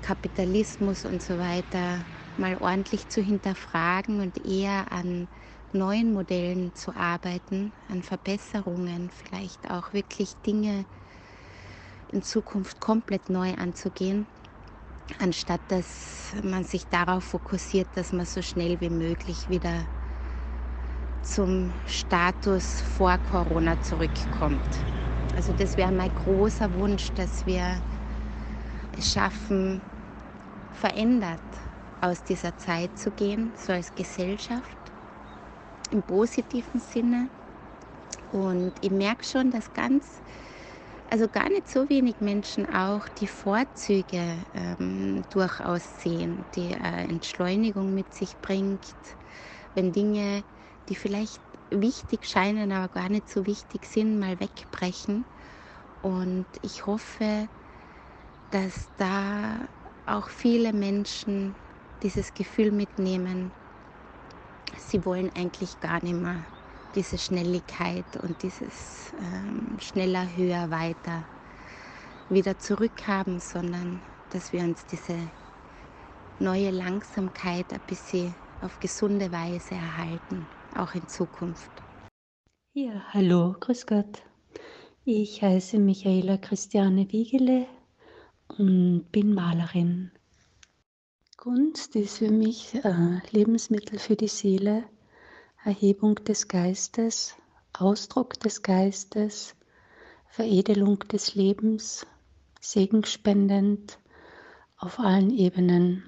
Kapitalismus 0.00 1.04
und 1.04 1.22
so 1.22 1.38
weiter 1.38 2.06
mal 2.36 2.56
ordentlich 2.58 3.08
zu 3.08 3.20
hinterfragen 3.20 4.20
und 4.20 4.44
eher 4.44 4.90
an 4.90 5.28
neuen 5.72 6.12
Modellen 6.12 6.74
zu 6.74 6.94
arbeiten, 6.94 7.72
an 7.88 8.02
Verbesserungen, 8.02 9.10
vielleicht 9.10 9.70
auch 9.70 9.92
wirklich 9.92 10.36
Dinge 10.42 10.86
in 12.12 12.22
Zukunft 12.22 12.80
komplett 12.80 13.30
neu 13.30 13.54
anzugehen, 13.54 14.26
anstatt 15.20 15.60
dass 15.68 16.32
man 16.42 16.64
sich 16.64 16.86
darauf 16.86 17.24
fokussiert, 17.24 17.88
dass 17.96 18.12
man 18.12 18.26
so 18.26 18.42
schnell 18.42 18.80
wie 18.80 18.90
möglich 18.90 19.48
wieder 19.48 19.86
zum 21.22 21.72
Status 21.86 22.80
vor 22.80 23.18
Corona 23.30 23.80
zurückkommt. 23.82 24.60
Also 25.36 25.52
das 25.52 25.76
wäre 25.76 25.92
mein 25.92 26.14
großer 26.14 26.72
Wunsch, 26.78 27.10
dass 27.16 27.46
wir 27.46 27.80
es 28.98 29.12
schaffen, 29.12 29.80
verändert 30.74 31.40
aus 32.00 32.22
dieser 32.24 32.56
Zeit 32.58 32.98
zu 32.98 33.10
gehen, 33.12 33.52
so 33.56 33.72
als 33.72 33.94
Gesellschaft 33.94 34.76
im 35.90 36.02
positiven 36.02 36.80
Sinne. 36.80 37.28
Und 38.32 38.72
ich 38.80 38.90
merke 38.90 39.24
schon, 39.24 39.50
dass 39.50 39.72
ganz, 39.72 40.06
also 41.12 41.28
gar 41.28 41.50
nicht 41.50 41.68
so 41.68 41.90
wenig 41.90 42.20
Menschen 42.20 42.64
auch 42.66 43.06
die 43.10 43.26
Vorzüge 43.26 44.46
ähm, 44.54 45.22
durchaus 45.28 45.98
sehen, 46.00 46.46
die 46.54 46.70
äh, 46.70 47.04
Entschleunigung 47.04 47.92
mit 47.92 48.14
sich 48.14 48.40
bringt, 48.40 48.94
wenn 49.74 49.92
Dinge, 49.92 50.42
die 50.88 50.94
vielleicht 50.94 51.42
wichtig 51.70 52.24
scheinen, 52.26 52.72
aber 52.72 52.88
gar 52.88 53.10
nicht 53.10 53.28
so 53.28 53.44
wichtig 53.44 53.84
sind, 53.84 54.18
mal 54.18 54.40
wegbrechen. 54.40 55.26
Und 56.00 56.46
ich 56.62 56.86
hoffe, 56.86 57.50
dass 58.50 58.90
da 58.96 59.68
auch 60.06 60.30
viele 60.30 60.72
Menschen 60.72 61.58
dieses 62.02 62.32
Gefühl 62.32 62.72
mitnehmen, 62.72 63.52
sie 64.78 65.04
wollen 65.04 65.30
eigentlich 65.36 65.78
gar 65.80 66.02
nicht 66.02 66.14
mehr 66.14 66.46
diese 66.94 67.18
Schnelligkeit 67.18 68.04
und 68.22 68.42
dieses 68.42 69.12
ähm, 69.20 69.76
schneller, 69.80 70.26
höher, 70.36 70.70
weiter 70.70 71.24
wieder 72.28 72.58
zurückhaben, 72.58 73.40
sondern 73.40 74.00
dass 74.30 74.52
wir 74.52 74.60
uns 74.62 74.86
diese 74.86 75.16
neue 76.38 76.70
Langsamkeit 76.70 77.72
ein 77.72 77.80
bisschen 77.86 78.34
auf 78.62 78.78
gesunde 78.80 79.30
Weise 79.32 79.74
erhalten, 79.74 80.46
auch 80.76 80.94
in 80.94 81.06
Zukunft. 81.08 81.70
Ja, 82.74 83.02
hallo, 83.12 83.54
grüß 83.58 83.86
Gott. 83.86 84.22
Ich 85.04 85.42
heiße 85.42 85.78
Michaela 85.78 86.38
Christiane 86.38 87.10
Wiegele 87.10 87.66
und 88.48 89.10
bin 89.10 89.34
Malerin. 89.34 90.10
Kunst 91.36 91.96
ist 91.96 92.18
für 92.18 92.30
mich 92.30 92.74
äh, 92.84 93.18
Lebensmittel 93.32 93.98
für 93.98 94.14
die 94.14 94.28
Seele, 94.28 94.84
Erhebung 95.64 96.16
des 96.16 96.48
Geistes, 96.48 97.36
Ausdruck 97.72 98.38
des 98.40 98.62
Geistes, 98.62 99.54
Veredelung 100.28 100.98
des 101.00 101.34
Lebens, 101.34 102.06
segenspendend 102.60 103.98
auf 104.76 104.98
allen 104.98 105.30
Ebenen. 105.30 106.02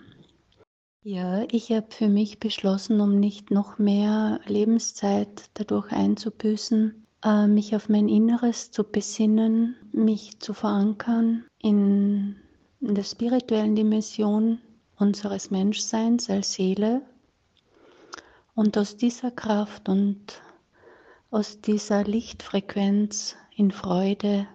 Ja, 1.03 1.45
ich 1.53 1.71
habe 1.71 1.87
für 1.91 2.09
mich 2.09 2.41
beschlossen, 2.41 3.01
um 3.01 3.21
nicht 3.21 3.51
noch 3.51 3.79
mehr 3.79 4.41
Lebenszeit 4.47 5.51
dadurch 5.55 5.93
einzubüßen, 5.93 7.07
äh, 7.25 7.47
mich 7.47 7.77
auf 7.77 7.89
mein 7.89 8.09
Inneres 8.09 8.71
zu 8.71 8.83
besinnen, 8.83 9.77
mich 9.93 10.41
zu 10.41 10.55
verankern 10.55 11.45
in 11.61 12.37
der 12.81 13.05
spirituellen 13.05 13.77
Dimension 13.77 14.59
unseres 14.97 15.51
Menschseins 15.51 16.29
als 16.29 16.55
Seele. 16.55 17.03
Und 18.55 18.79
aus 18.79 18.97
dieser 18.97 19.31
Kraft 19.31 19.89
und 19.89 20.41
aus 21.31 21.61
dieser 21.61 22.05
Lichtfrequenz 22.05 23.37
in 23.57 23.73
Freude 23.73 24.47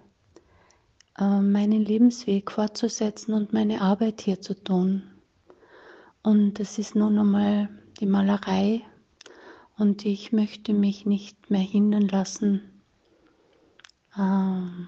äh, 1.17 1.41
meinen 1.41 1.83
Lebensweg 1.83 2.51
fortzusetzen 2.51 3.33
und 3.33 3.51
meine 3.51 3.81
Arbeit 3.81 4.21
hier 4.21 4.41
zu 4.41 4.53
tun. 4.53 5.03
Und 6.23 6.59
es 6.59 6.77
ist 6.77 6.95
nun 6.95 7.17
einmal 7.17 7.69
die 7.99 8.05
Malerei 8.05 8.81
und 9.77 10.05
ich 10.05 10.31
möchte 10.31 10.73
mich 10.73 11.05
nicht 11.05 11.49
mehr 11.49 11.59
hindern 11.59 12.07
lassen, 12.07 12.81
ähm, 14.17 14.87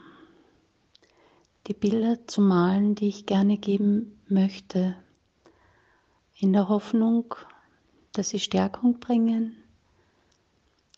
die 1.67 1.73
Bilder 1.73 2.27
zu 2.27 2.41
malen, 2.41 2.95
die 2.95 3.09
ich 3.09 3.25
gerne 3.25 3.57
geben 3.57 4.21
möchte, 4.27 4.95
in 6.37 6.53
der 6.53 6.69
Hoffnung, 6.69 7.35
dass 8.13 8.29
sie 8.29 8.39
Stärkung 8.39 8.99
bringen, 8.99 9.55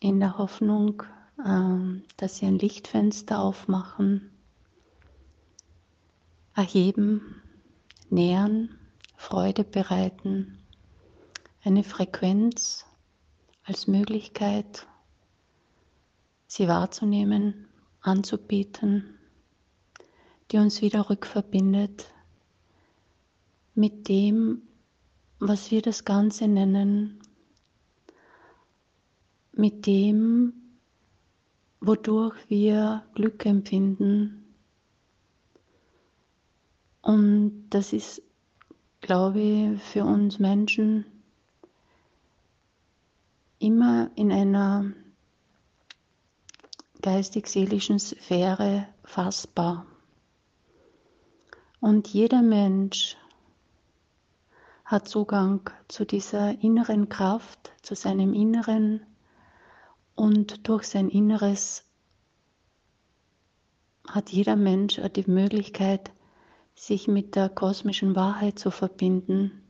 in 0.00 0.20
der 0.20 0.38
Hoffnung, 0.38 1.02
ähm, 1.44 2.04
dass 2.16 2.36
sie 2.36 2.46
ein 2.46 2.58
Lichtfenster 2.58 3.40
aufmachen, 3.40 4.30
erheben, 6.54 7.42
nähern, 8.10 8.78
Freude 9.16 9.64
bereiten, 9.64 10.58
eine 11.64 11.84
Frequenz 11.84 12.84
als 13.64 13.86
Möglichkeit, 13.86 14.86
sie 16.46 16.68
wahrzunehmen, 16.68 17.66
anzubieten, 18.00 19.18
die 20.50 20.58
uns 20.58 20.82
wieder 20.82 21.08
rückverbindet 21.08 22.10
mit 23.74 24.08
dem, 24.08 24.62
was 25.48 25.70
wir 25.70 25.82
das 25.82 26.06
Ganze 26.06 26.48
nennen, 26.48 27.20
mit 29.52 29.86
dem, 29.86 30.54
wodurch 31.80 32.36
wir 32.48 33.04
Glück 33.14 33.44
empfinden. 33.44 34.54
Und 37.02 37.68
das 37.68 37.92
ist, 37.92 38.22
glaube 39.02 39.40
ich, 39.40 39.82
für 39.82 40.04
uns 40.04 40.38
Menschen 40.38 41.04
immer 43.58 44.10
in 44.16 44.32
einer 44.32 44.92
geistig-seelischen 47.02 47.98
Sphäre 47.98 48.88
fassbar. 49.04 49.84
Und 51.80 52.08
jeder 52.08 52.40
Mensch 52.40 53.18
hat 54.84 55.08
Zugang 55.08 55.70
zu 55.88 56.04
dieser 56.04 56.62
inneren 56.62 57.08
Kraft, 57.08 57.72
zu 57.82 57.94
seinem 57.94 58.34
Inneren 58.34 59.04
und 60.14 60.68
durch 60.68 60.84
sein 60.84 61.08
Inneres 61.08 61.84
hat 64.08 64.30
jeder 64.30 64.56
Mensch 64.56 65.00
die 65.16 65.30
Möglichkeit, 65.30 66.12
sich 66.74 67.08
mit 67.08 67.36
der 67.36 67.48
kosmischen 67.48 68.14
Wahrheit 68.14 68.58
zu 68.58 68.70
verbinden. 68.70 69.62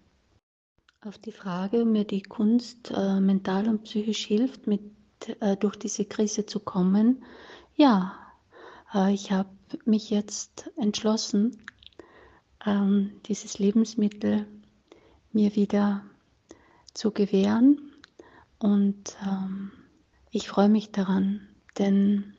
Auf 1.00 1.18
die 1.18 1.32
Frage, 1.32 1.82
ob 1.82 1.88
mir 1.88 2.04
die 2.04 2.22
Kunst 2.22 2.90
äh, 2.90 3.20
mental 3.20 3.68
und 3.68 3.84
psychisch 3.84 4.24
hilft, 4.24 4.66
mit, 4.66 4.82
äh, 5.40 5.56
durch 5.56 5.76
diese 5.76 6.06
Krise 6.06 6.46
zu 6.46 6.60
kommen, 6.60 7.22
ja, 7.76 8.14
äh, 8.94 9.12
ich 9.12 9.30
habe 9.30 9.50
mich 9.84 10.10
jetzt 10.10 10.70
entschlossen, 10.76 11.62
ähm, 12.64 13.20
dieses 13.26 13.58
Lebensmittel 13.58 14.46
mir 15.34 15.54
wieder 15.56 16.02
zu 16.94 17.10
gewähren. 17.10 17.92
Und 18.58 19.16
ähm, 19.26 19.72
ich 20.30 20.48
freue 20.48 20.68
mich 20.68 20.90
daran, 20.92 21.46
denn 21.78 22.34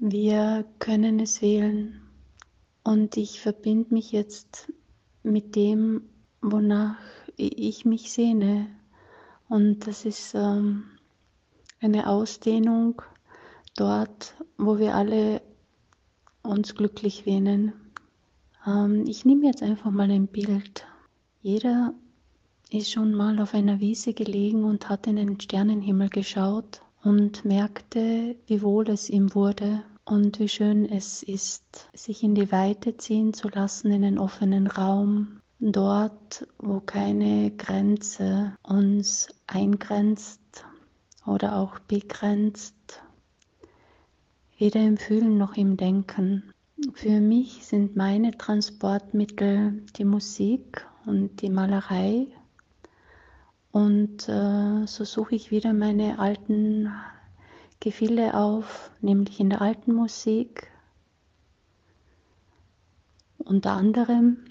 wir 0.00 0.64
können 0.78 1.20
es 1.20 1.42
wählen. 1.42 2.00
Und 2.82 3.16
ich 3.16 3.40
verbinde 3.40 3.94
mich 3.94 4.12
jetzt 4.12 4.72
mit 5.22 5.56
dem, 5.56 6.02
wonach 6.42 6.96
ich 7.36 7.84
mich 7.84 8.12
sehne. 8.12 8.66
Und 9.48 9.86
das 9.86 10.04
ist 10.04 10.34
ähm, 10.34 10.84
eine 11.80 12.08
Ausdehnung 12.08 13.02
dort, 13.76 14.34
wo 14.58 14.78
wir 14.78 14.94
alle 14.94 15.42
uns 16.42 16.74
glücklich 16.74 17.26
wähnen. 17.26 17.72
Ähm, 18.66 19.04
ich 19.06 19.24
nehme 19.24 19.46
jetzt 19.46 19.62
einfach 19.62 19.90
mal 19.90 20.10
ein 20.10 20.26
Bild 20.26 20.86
jeder 21.44 21.92
ist 22.70 22.90
schon 22.90 23.12
mal 23.12 23.38
auf 23.38 23.52
einer 23.52 23.78
Wiese 23.78 24.14
gelegen 24.14 24.64
und 24.64 24.88
hat 24.88 25.06
in 25.06 25.16
den 25.16 25.38
Sternenhimmel 25.38 26.08
geschaut 26.08 26.80
und 27.02 27.44
merkte, 27.44 28.34
wie 28.46 28.62
wohl 28.62 28.88
es 28.88 29.10
ihm 29.10 29.34
wurde 29.34 29.82
und 30.06 30.38
wie 30.38 30.48
schön 30.48 30.86
es 30.86 31.22
ist, 31.22 31.90
sich 31.92 32.22
in 32.22 32.34
die 32.34 32.50
Weite 32.50 32.96
ziehen 32.96 33.34
zu 33.34 33.50
lassen, 33.50 33.92
in 33.92 34.04
einen 34.04 34.18
offenen 34.18 34.66
Raum, 34.66 35.42
dort, 35.60 36.48
wo 36.56 36.80
keine 36.80 37.50
Grenze 37.50 38.56
uns 38.62 39.28
eingrenzt 39.46 40.64
oder 41.26 41.58
auch 41.58 41.78
begrenzt, 41.78 43.02
weder 44.56 44.80
im 44.80 44.96
Fühlen 44.96 45.36
noch 45.36 45.58
im 45.58 45.76
Denken. 45.76 46.54
Für 46.94 47.20
mich 47.20 47.66
sind 47.66 47.96
meine 47.96 48.30
Transportmittel 48.30 49.84
die 49.98 50.06
Musik 50.06 50.86
und 51.06 51.40
die 51.42 51.50
Malerei. 51.50 52.26
Und 53.72 54.28
äh, 54.28 54.86
so 54.86 55.04
suche 55.04 55.34
ich 55.34 55.50
wieder 55.50 55.72
meine 55.72 56.18
alten 56.18 56.92
Gefilde 57.80 58.34
auf, 58.34 58.90
nämlich 59.00 59.40
in 59.40 59.50
der 59.50 59.60
alten 59.60 59.92
Musik, 59.92 60.70
unter 63.38 63.72
anderem 63.72 64.44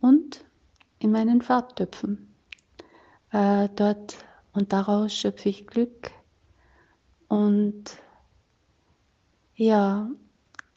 und 0.00 0.44
in 0.98 1.10
meinen 1.10 1.42
Farbtöpfen. 1.42 2.32
Äh, 3.30 3.68
dort 3.74 4.16
und 4.52 4.72
daraus 4.72 5.12
schöpfe 5.12 5.48
ich 5.48 5.66
Glück 5.66 6.10
und 7.28 7.84
ja, 9.54 10.08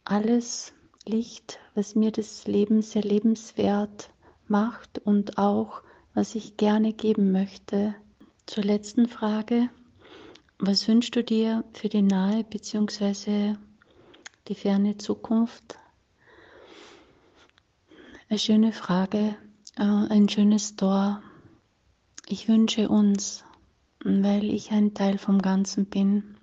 alles 0.03 0.73
Licht, 1.11 1.59
was 1.75 1.93
mir 1.93 2.11
das 2.11 2.47
Leben 2.47 2.81
sehr 2.81 3.03
lebenswert 3.03 4.09
macht 4.47 4.99
und 4.99 5.37
auch 5.37 5.83
was 6.13 6.35
ich 6.35 6.55
gerne 6.55 6.93
geben 6.93 7.31
möchte. 7.33 7.93
Zur 8.45 8.63
letzten 8.63 9.07
Frage. 9.07 9.69
Was 10.57 10.87
wünschst 10.87 11.15
du 11.15 11.23
dir 11.23 11.65
für 11.73 11.89
die 11.89 12.01
nahe 12.01 12.45
bzw. 12.45 13.55
die 14.47 14.55
ferne 14.55 14.97
Zukunft? 14.97 15.77
Eine 18.29 18.39
schöne 18.39 18.71
Frage, 18.71 19.35
äh, 19.75 19.83
ein 19.83 20.29
schönes 20.29 20.77
Tor. 20.77 21.21
Ich 22.27 22.47
wünsche 22.47 22.87
uns, 22.87 23.43
weil 24.03 24.45
ich 24.45 24.71
ein 24.71 24.93
Teil 24.93 25.17
vom 25.17 25.41
Ganzen 25.41 25.87
bin, 25.87 26.37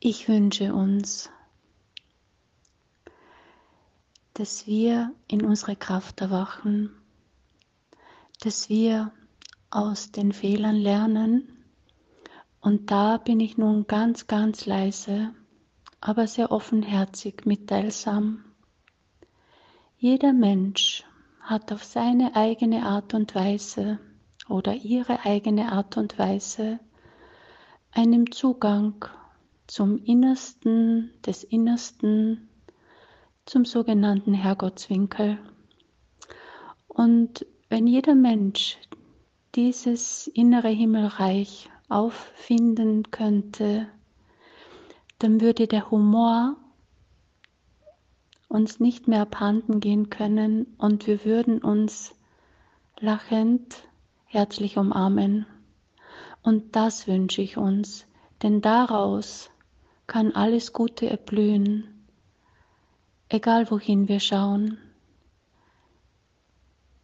ich 0.00 0.26
wünsche 0.26 0.74
uns, 0.74 1.30
dass 4.34 4.66
wir 4.66 5.12
in 5.28 5.44
unsere 5.44 5.76
Kraft 5.76 6.20
erwachen, 6.20 6.90
dass 8.40 8.68
wir 8.68 9.12
aus 9.70 10.12
den 10.12 10.32
Fehlern 10.32 10.76
lernen 10.76 11.62
und 12.60 12.92
da 12.92 13.18
bin 13.18 13.40
ich 13.40 13.58
nun 13.58 13.88
ganz, 13.88 14.28
ganz 14.28 14.66
leise, 14.66 15.34
aber 16.00 16.28
sehr 16.28 16.52
offenherzig, 16.52 17.44
mitteilsam. 17.44 18.44
Jeder 19.98 20.32
Mensch 20.32 21.04
hat 21.40 21.72
auf 21.72 21.82
seine 21.82 22.36
eigene 22.36 22.84
Art 22.84 23.14
und 23.14 23.34
Weise 23.34 23.98
oder 24.48 24.74
ihre 24.74 25.24
eigene 25.24 25.72
Art 25.72 25.96
und 25.96 26.18
Weise 26.18 26.78
einen 27.90 28.30
Zugang 28.30 29.04
zum 29.66 29.98
Innersten 29.98 31.12
des 31.26 31.42
Innersten, 31.42 32.48
zum 33.44 33.64
sogenannten 33.64 34.34
Herrgottswinkel. 34.34 35.38
Und 36.88 37.46
wenn 37.68 37.86
jeder 37.86 38.14
Mensch 38.14 38.78
dieses 39.54 40.26
innere 40.28 40.68
Himmelreich 40.68 41.70
auffinden 41.88 43.10
könnte, 43.10 43.88
dann 45.18 45.40
würde 45.40 45.66
der 45.66 45.90
Humor 45.90 46.56
uns 48.48 48.80
nicht 48.80 49.08
mehr 49.08 49.22
abhanden 49.22 49.80
gehen 49.80 50.10
können 50.10 50.66
und 50.78 51.06
wir 51.06 51.24
würden 51.24 51.62
uns 51.62 52.14
lachend 52.98 53.76
herzlich 54.26 54.76
umarmen. 54.76 55.46
Und 56.42 56.76
das 56.76 57.06
wünsche 57.06 57.40
ich 57.40 57.56
uns, 57.56 58.06
denn 58.42 58.60
daraus 58.60 59.50
kann 60.06 60.32
alles 60.32 60.72
Gute 60.72 61.08
erblühen, 61.08 61.91
egal 63.32 63.70
wohin 63.70 64.08
wir 64.08 64.20
schauen. 64.20 64.78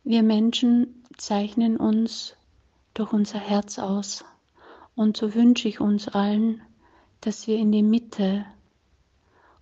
Wir 0.04 0.22
Menschen 0.22 1.04
zeichnen 1.16 1.76
uns 1.76 2.36
durch 2.94 3.12
unser 3.12 3.38
Herz 3.38 3.78
aus. 3.78 4.24
Und 4.94 5.16
so 5.16 5.34
wünsche 5.34 5.68
ich 5.68 5.80
uns 5.80 6.08
allen, 6.08 6.60
dass 7.20 7.46
wir 7.46 7.56
in 7.56 7.72
die 7.72 7.82
Mitte 7.82 8.44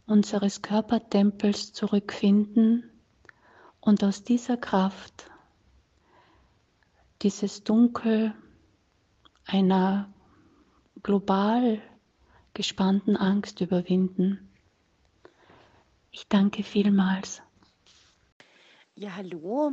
unseres 0.07 0.63
Körpertempels 0.63 1.73
zurückfinden 1.73 2.91
und 3.81 4.03
aus 4.05 4.25
dieser 4.25 4.57
Kraft 4.57 5.31
dieses 7.23 7.65
Dunkel 7.65 8.35
einer 9.47 10.09
global 11.03 11.81
gespannten 12.55 13.17
Angst 13.17 13.61
überwinden. 13.61 14.46
Ich 16.17 16.27
danke 16.29 16.63
vielmals. 16.63 17.43
Ja, 18.95 19.17
hallo, 19.17 19.73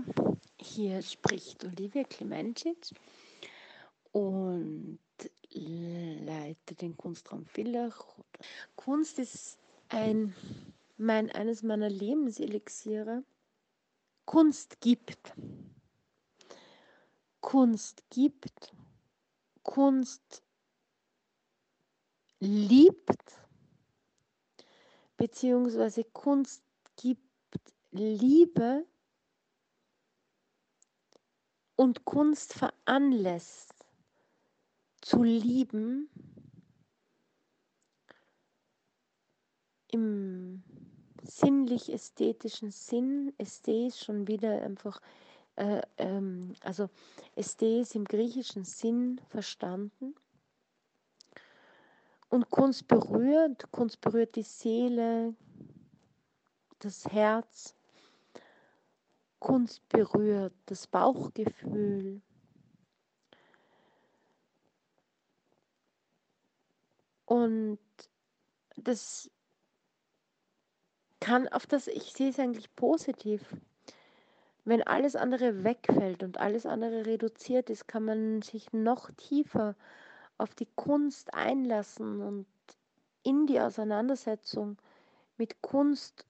hier 0.60 1.02
spricht 1.02 1.64
Olivia 1.64 2.04
Klemencic 2.04 2.90
und 4.12 5.00
leite 5.52 6.76
den 6.76 6.98
Kunstraum 6.98 7.46
Villach. 7.46 8.06
Kunst 8.76 9.20
ist 9.20 9.58
ein, 9.88 10.36
mein, 10.98 11.32
eines 11.32 11.64
meiner 11.64 11.90
Lebenselixiere. 11.90 13.24
Kunst 14.26 14.82
gibt. 14.82 15.32
Kunst 17.40 18.04
gibt. 18.10 18.74
Kunst 19.64 20.44
liebt. 22.42 23.43
Beziehungsweise 25.24 26.04
Kunst 26.04 26.66
gibt 26.98 27.22
Liebe 27.92 28.86
und 31.78 32.04
Kunst 32.04 32.52
veranlässt 32.52 33.74
zu 35.00 35.24
lieben 35.24 36.10
im 39.88 40.62
sinnlich-ästhetischen 41.22 42.72
Sinn. 42.72 43.34
Ästhet 43.38 43.96
schon 43.96 44.28
wieder 44.28 44.62
einfach, 44.62 45.00
äh, 45.56 45.84
ähm, 46.00 46.54
also 46.60 46.90
Ästhet 47.38 47.96
im 47.96 48.04
griechischen 48.04 48.66
Sinn 48.66 49.22
verstanden. 49.30 50.16
Und 52.34 52.50
Kunst 52.50 52.88
berührt, 52.88 53.72
Kunst 53.72 54.02
berührt 54.02 54.36
die 54.36 54.42
Seele, 54.42 55.36
das 56.80 57.06
Herz. 57.06 57.76
Kunst 59.38 59.88
berührt 59.88 60.56
das 60.66 60.88
Bauchgefühl, 60.88 62.24
Und 67.28 67.78
das 68.78 69.30
kann 71.20 71.48
auf 71.50 71.68
das, 71.68 71.88
ich 71.88 72.14
sehe 72.14 72.32
es 72.32 72.40
eigentlich 72.40 72.76
positiv. 72.76 73.56
Wenn 74.66 74.82
alles 74.82 75.16
andere 75.16 75.64
wegfällt 75.64 76.24
und 76.24 76.40
alles 76.40 76.66
andere 76.66 77.06
reduziert 77.06 77.70
ist, 77.70 77.88
kann 77.88 78.06
man 78.06 78.42
sich 78.42 78.74
noch 78.74 79.12
tiefer 79.18 79.76
auf 80.38 80.56
die 80.56 80.68
Kunst 80.76 81.34
einlassen 81.34 82.22
und 82.22 82.46
in 83.24 83.48
die 83.48 83.60
Auseinandersetzung 83.60 84.78
mit 85.38 85.62
Kunst 85.62 86.26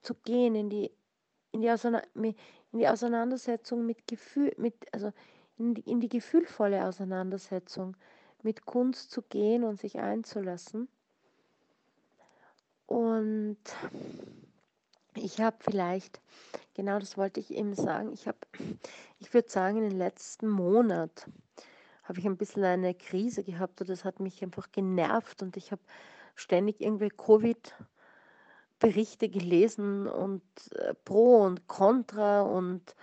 zu 0.00 0.14
gehen, 0.14 0.54
in 0.54 0.70
die, 0.70 0.90
in 1.52 1.60
die, 1.60 1.68
in 1.68 2.78
die 2.78 2.88
Auseinandersetzung 2.88 3.86
mit 3.86 4.06
Gefühl, 4.06 4.52
mit, 4.56 4.74
also 4.92 5.12
in 5.58 5.74
die, 5.74 5.82
in 5.82 6.00
die 6.00 6.08
gefühlvolle 6.08 6.86
Auseinandersetzung 6.86 7.96
mit 8.42 8.64
Kunst 8.64 9.10
zu 9.10 9.22
gehen 9.22 9.64
und 9.64 9.78
sich 9.78 9.98
einzulassen. 9.98 10.88
Und 12.86 13.58
ich 15.14 15.40
habe 15.40 15.56
vielleicht, 15.60 16.20
genau 16.74 16.98
das 16.98 17.16
wollte 17.16 17.40
ich 17.40 17.52
eben 17.52 17.74
sagen, 17.74 18.12
ich 18.12 18.26
habe, 18.26 18.38
ich 19.18 19.32
würde 19.32 19.48
sagen, 19.48 19.78
in 19.78 19.90
den 19.90 19.98
letzten 19.98 20.48
Monat 20.48 21.26
habe 22.12 22.20
ich 22.20 22.26
ein 22.26 22.36
bisschen 22.36 22.64
eine 22.64 22.92
Krise 22.92 23.42
gehabt 23.42 23.80
und 23.80 23.88
das 23.88 24.04
hat 24.04 24.20
mich 24.20 24.42
einfach 24.42 24.70
genervt 24.70 25.40
und 25.40 25.56
ich 25.56 25.72
habe 25.72 25.80
ständig 26.34 26.82
irgendwie 26.82 27.08
Covid-Berichte 27.08 29.30
gelesen 29.30 30.06
und 30.06 30.42
äh, 30.74 30.92
Pro 31.06 31.42
und 31.42 31.66
Contra 31.68 32.42
und 32.42 32.94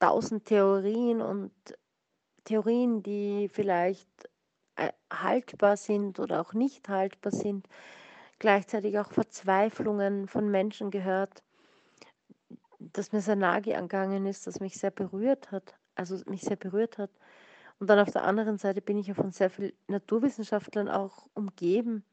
tausend 0.00 0.46
Theorien 0.46 1.20
und 1.20 1.52
Theorien, 2.44 3.02
die 3.02 3.50
vielleicht 3.52 4.08
äh, 4.76 4.92
haltbar 5.12 5.76
sind 5.76 6.18
oder 6.18 6.40
auch 6.40 6.54
nicht 6.54 6.88
haltbar 6.88 7.32
sind, 7.32 7.68
gleichzeitig 8.38 8.98
auch 8.98 9.12
Verzweiflungen 9.12 10.26
von 10.26 10.50
Menschen 10.50 10.90
gehört, 10.90 11.42
dass 12.78 13.12
mir 13.12 13.20
sehr 13.20 13.36
nahe 13.36 13.60
gegangen 13.60 14.24
ist, 14.24 14.46
das 14.46 14.58
mich 14.58 14.78
sehr 14.78 14.90
berührt 14.90 15.52
hat, 15.52 15.74
also 15.96 16.16
mich 16.30 16.40
sehr 16.40 16.56
berührt 16.56 16.96
hat. 16.96 17.10
Und 17.78 17.88
dann 17.88 17.98
auf 18.00 18.10
der 18.10 18.24
anderen 18.24 18.58
Seite 18.58 18.80
bin 18.80 18.98
ich 18.98 19.06
ja 19.06 19.14
von 19.14 19.30
sehr 19.30 19.50
vielen 19.50 19.72
Naturwissenschaftlern 19.86 20.88
auch 20.88 21.26
umgeben. 21.34 22.04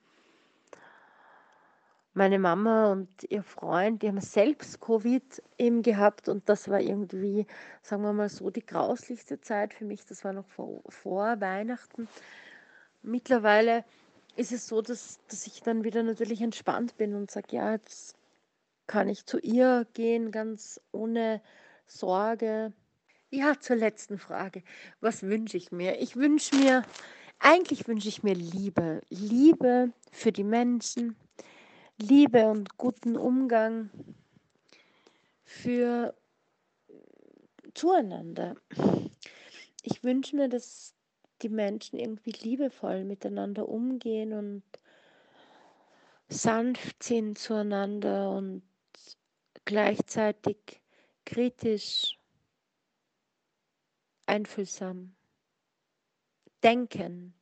Meine 2.14 2.40
Mama 2.40 2.92
und 2.94 3.10
ihr 3.30 3.44
Freund, 3.44 4.02
die 4.02 4.08
haben 4.08 4.22
selbst 4.22 4.80
Covid 4.80 5.44
eben 5.58 5.82
gehabt 5.82 6.30
und 6.30 6.48
das 6.48 6.70
war 6.70 6.80
irgendwie, 6.80 7.46
sagen 7.82 8.04
wir 8.04 8.14
mal 8.14 8.30
so, 8.30 8.50
die 8.50 8.66
grauslichste 8.66 9.42
Zeit 9.42 9.74
für 9.74 9.84
mich. 9.84 10.06
Das 10.06 10.24
war 10.24 10.32
noch 10.32 10.48
vor, 10.48 10.82
vor 10.88 11.42
Weihnachten. 11.42 12.08
Mittlerweile 13.02 13.84
ist 14.38 14.54
es 14.54 14.68
so, 14.68 14.82
dass, 14.82 15.20
dass 15.28 15.46
ich 15.46 15.62
dann 15.62 15.84
wieder 15.84 16.04
natürlich 16.04 16.42
entspannt 16.42 16.96
bin 16.96 17.16
und 17.16 17.32
sage, 17.32 17.48
ja, 17.52 17.74
jetzt 17.74 18.16
kann 18.88 19.10
ich 19.10 19.26
zu 19.26 19.40
ihr 19.40 19.86
gehen, 19.94 20.32
ganz 20.32 20.80
ohne 20.92 21.42
Sorge. 21.86 22.72
Ja, 23.36 23.60
zur 23.60 23.76
letzten 23.76 24.18
Frage. 24.18 24.64
Was 25.02 25.22
wünsche 25.22 25.58
ich 25.58 25.70
mir? 25.70 26.00
Ich 26.00 26.16
wünsche 26.16 26.56
mir, 26.56 26.84
eigentlich 27.40 27.86
wünsche 27.86 28.08
ich 28.08 28.24
mir 28.24 28.34
Liebe. 28.34 29.02
Liebe 29.10 29.92
für 30.10 30.32
die 30.32 30.46
Menschen, 30.46 31.18
Liebe 31.98 32.46
und 32.48 32.78
guten 32.78 33.18
Umgang 33.18 33.90
für 35.44 36.16
zueinander. 37.74 38.56
Ich 39.82 40.02
wünsche 40.02 40.38
mir, 40.38 40.48
dass 40.48 40.96
die 41.42 41.50
Menschen 41.50 42.00
irgendwie 42.00 42.32
liebevoll 42.32 43.04
miteinander 43.04 43.68
umgehen 43.68 44.32
und 44.32 44.64
sanft 46.30 47.04
sind 47.04 47.38
zueinander 47.38 48.30
und 48.32 48.64
gleichzeitig 49.66 50.56
kritisch, 51.26 52.18
einfühlsam, 54.26 55.16
denkend. 56.64 57.34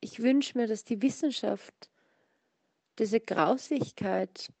Ich 0.00 0.20
wünsche 0.20 0.56
mir, 0.58 0.66
dass 0.66 0.84
die 0.84 1.02
Wissenschaft 1.02 1.90
diese 2.98 3.20
Grauslichkeit 3.20 4.52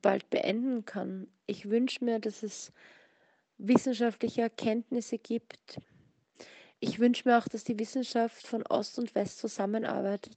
bald 0.00 0.28
beenden 0.30 0.84
kann. 0.84 1.28
Ich 1.46 1.68
wünsche 1.68 2.04
mir, 2.04 2.18
dass 2.18 2.42
es 2.42 2.72
wissenschaftliche 3.58 4.42
Erkenntnisse 4.42 5.18
gibt. 5.18 5.80
Ich 6.80 6.98
wünsche 6.98 7.28
mir 7.28 7.38
auch, 7.38 7.48
dass 7.48 7.64
die 7.64 7.78
Wissenschaft 7.78 8.46
von 8.46 8.66
Ost 8.66 8.98
und 8.98 9.14
West 9.14 9.38
zusammenarbeitet 9.38 10.36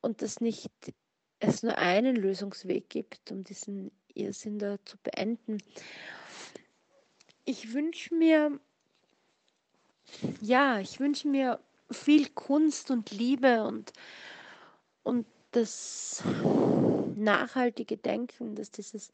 und 0.00 0.22
dass 0.22 0.40
nicht 0.40 0.70
es 1.40 1.62
nur 1.62 1.76
einen 1.76 2.14
Lösungsweg 2.14 2.88
gibt, 2.88 3.32
um 3.32 3.42
diesen 3.42 3.90
Irrsinn 4.14 4.58
da 4.58 4.76
zu 4.84 4.96
beenden. 4.98 5.58
Ich 7.44 7.72
wünsche 7.72 8.14
mir, 8.14 8.60
ja, 10.40 10.78
ich 10.78 11.00
wünsche 11.00 11.26
mir 11.26 11.58
viel 11.90 12.28
Kunst 12.30 12.90
und 12.90 13.10
Liebe 13.10 13.64
und, 13.64 13.92
und 15.02 15.26
das 15.50 16.22
nachhaltige 17.16 17.96
Denken, 17.96 18.54
dass 18.54 18.70
dieses, 18.70 19.12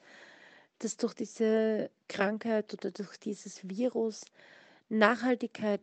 dass 0.79 0.99
durch 0.99 1.15
diese 1.15 1.91
Krankheit 2.09 2.73
oder 2.75 2.91
durch 2.91 3.17
dieses 3.17 3.67
Virus 3.67 4.27
Nachhaltigkeit 4.91 5.81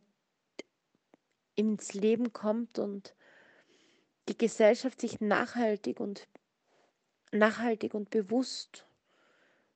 ins 1.56 1.94
Leben 1.94 2.32
kommt 2.32 2.78
und 2.78 3.16
die 4.30 4.38
Gesellschaft 4.38 5.02
sich 5.02 5.20
nachhaltig 5.20 6.00
und 6.00 6.28
nachhaltig 7.32 7.94
und 7.94 8.10
bewusst 8.12 8.86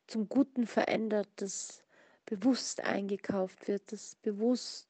zum 0.08 0.30
Guten 0.30 0.66
verändert, 0.66 1.28
dass 1.36 1.84
bewusst 2.30 2.84
eingekauft 2.84 3.68
wird, 3.68 3.92
dass 3.92 4.16
bewusst 4.22 4.88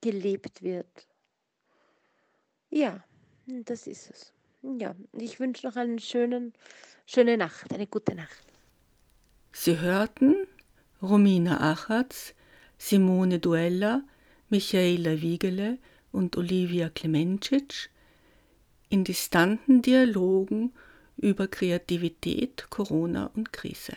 gelebt 0.00 0.62
wird. 0.62 1.06
Ja, 2.68 3.04
das 3.46 3.86
ist 3.86 4.10
es. 4.10 4.32
Ja, 4.62 4.96
ich 5.12 5.38
wünsche 5.38 5.66
noch 5.66 5.76
eine 5.76 6.00
schönen, 6.00 6.52
schöne 7.06 7.36
Nacht, 7.36 7.72
eine 7.72 7.86
gute 7.86 8.14
Nacht. 8.16 8.44
Sie 9.52 9.78
hörten 9.78 10.34
Romina 11.00 11.60
Achatz, 11.60 12.34
Simone 12.78 13.38
Duella, 13.38 14.02
Michaela 14.48 15.20
Wiegele 15.20 15.78
und 16.10 16.36
Olivia 16.36 16.88
Klemencic 16.88 17.90
in 18.88 19.04
distanten 19.04 19.80
Dialogen 19.80 20.72
über 21.16 21.46
Kreativität, 21.46 22.66
Corona 22.68 23.30
und 23.34 23.52
Krise. 23.52 23.96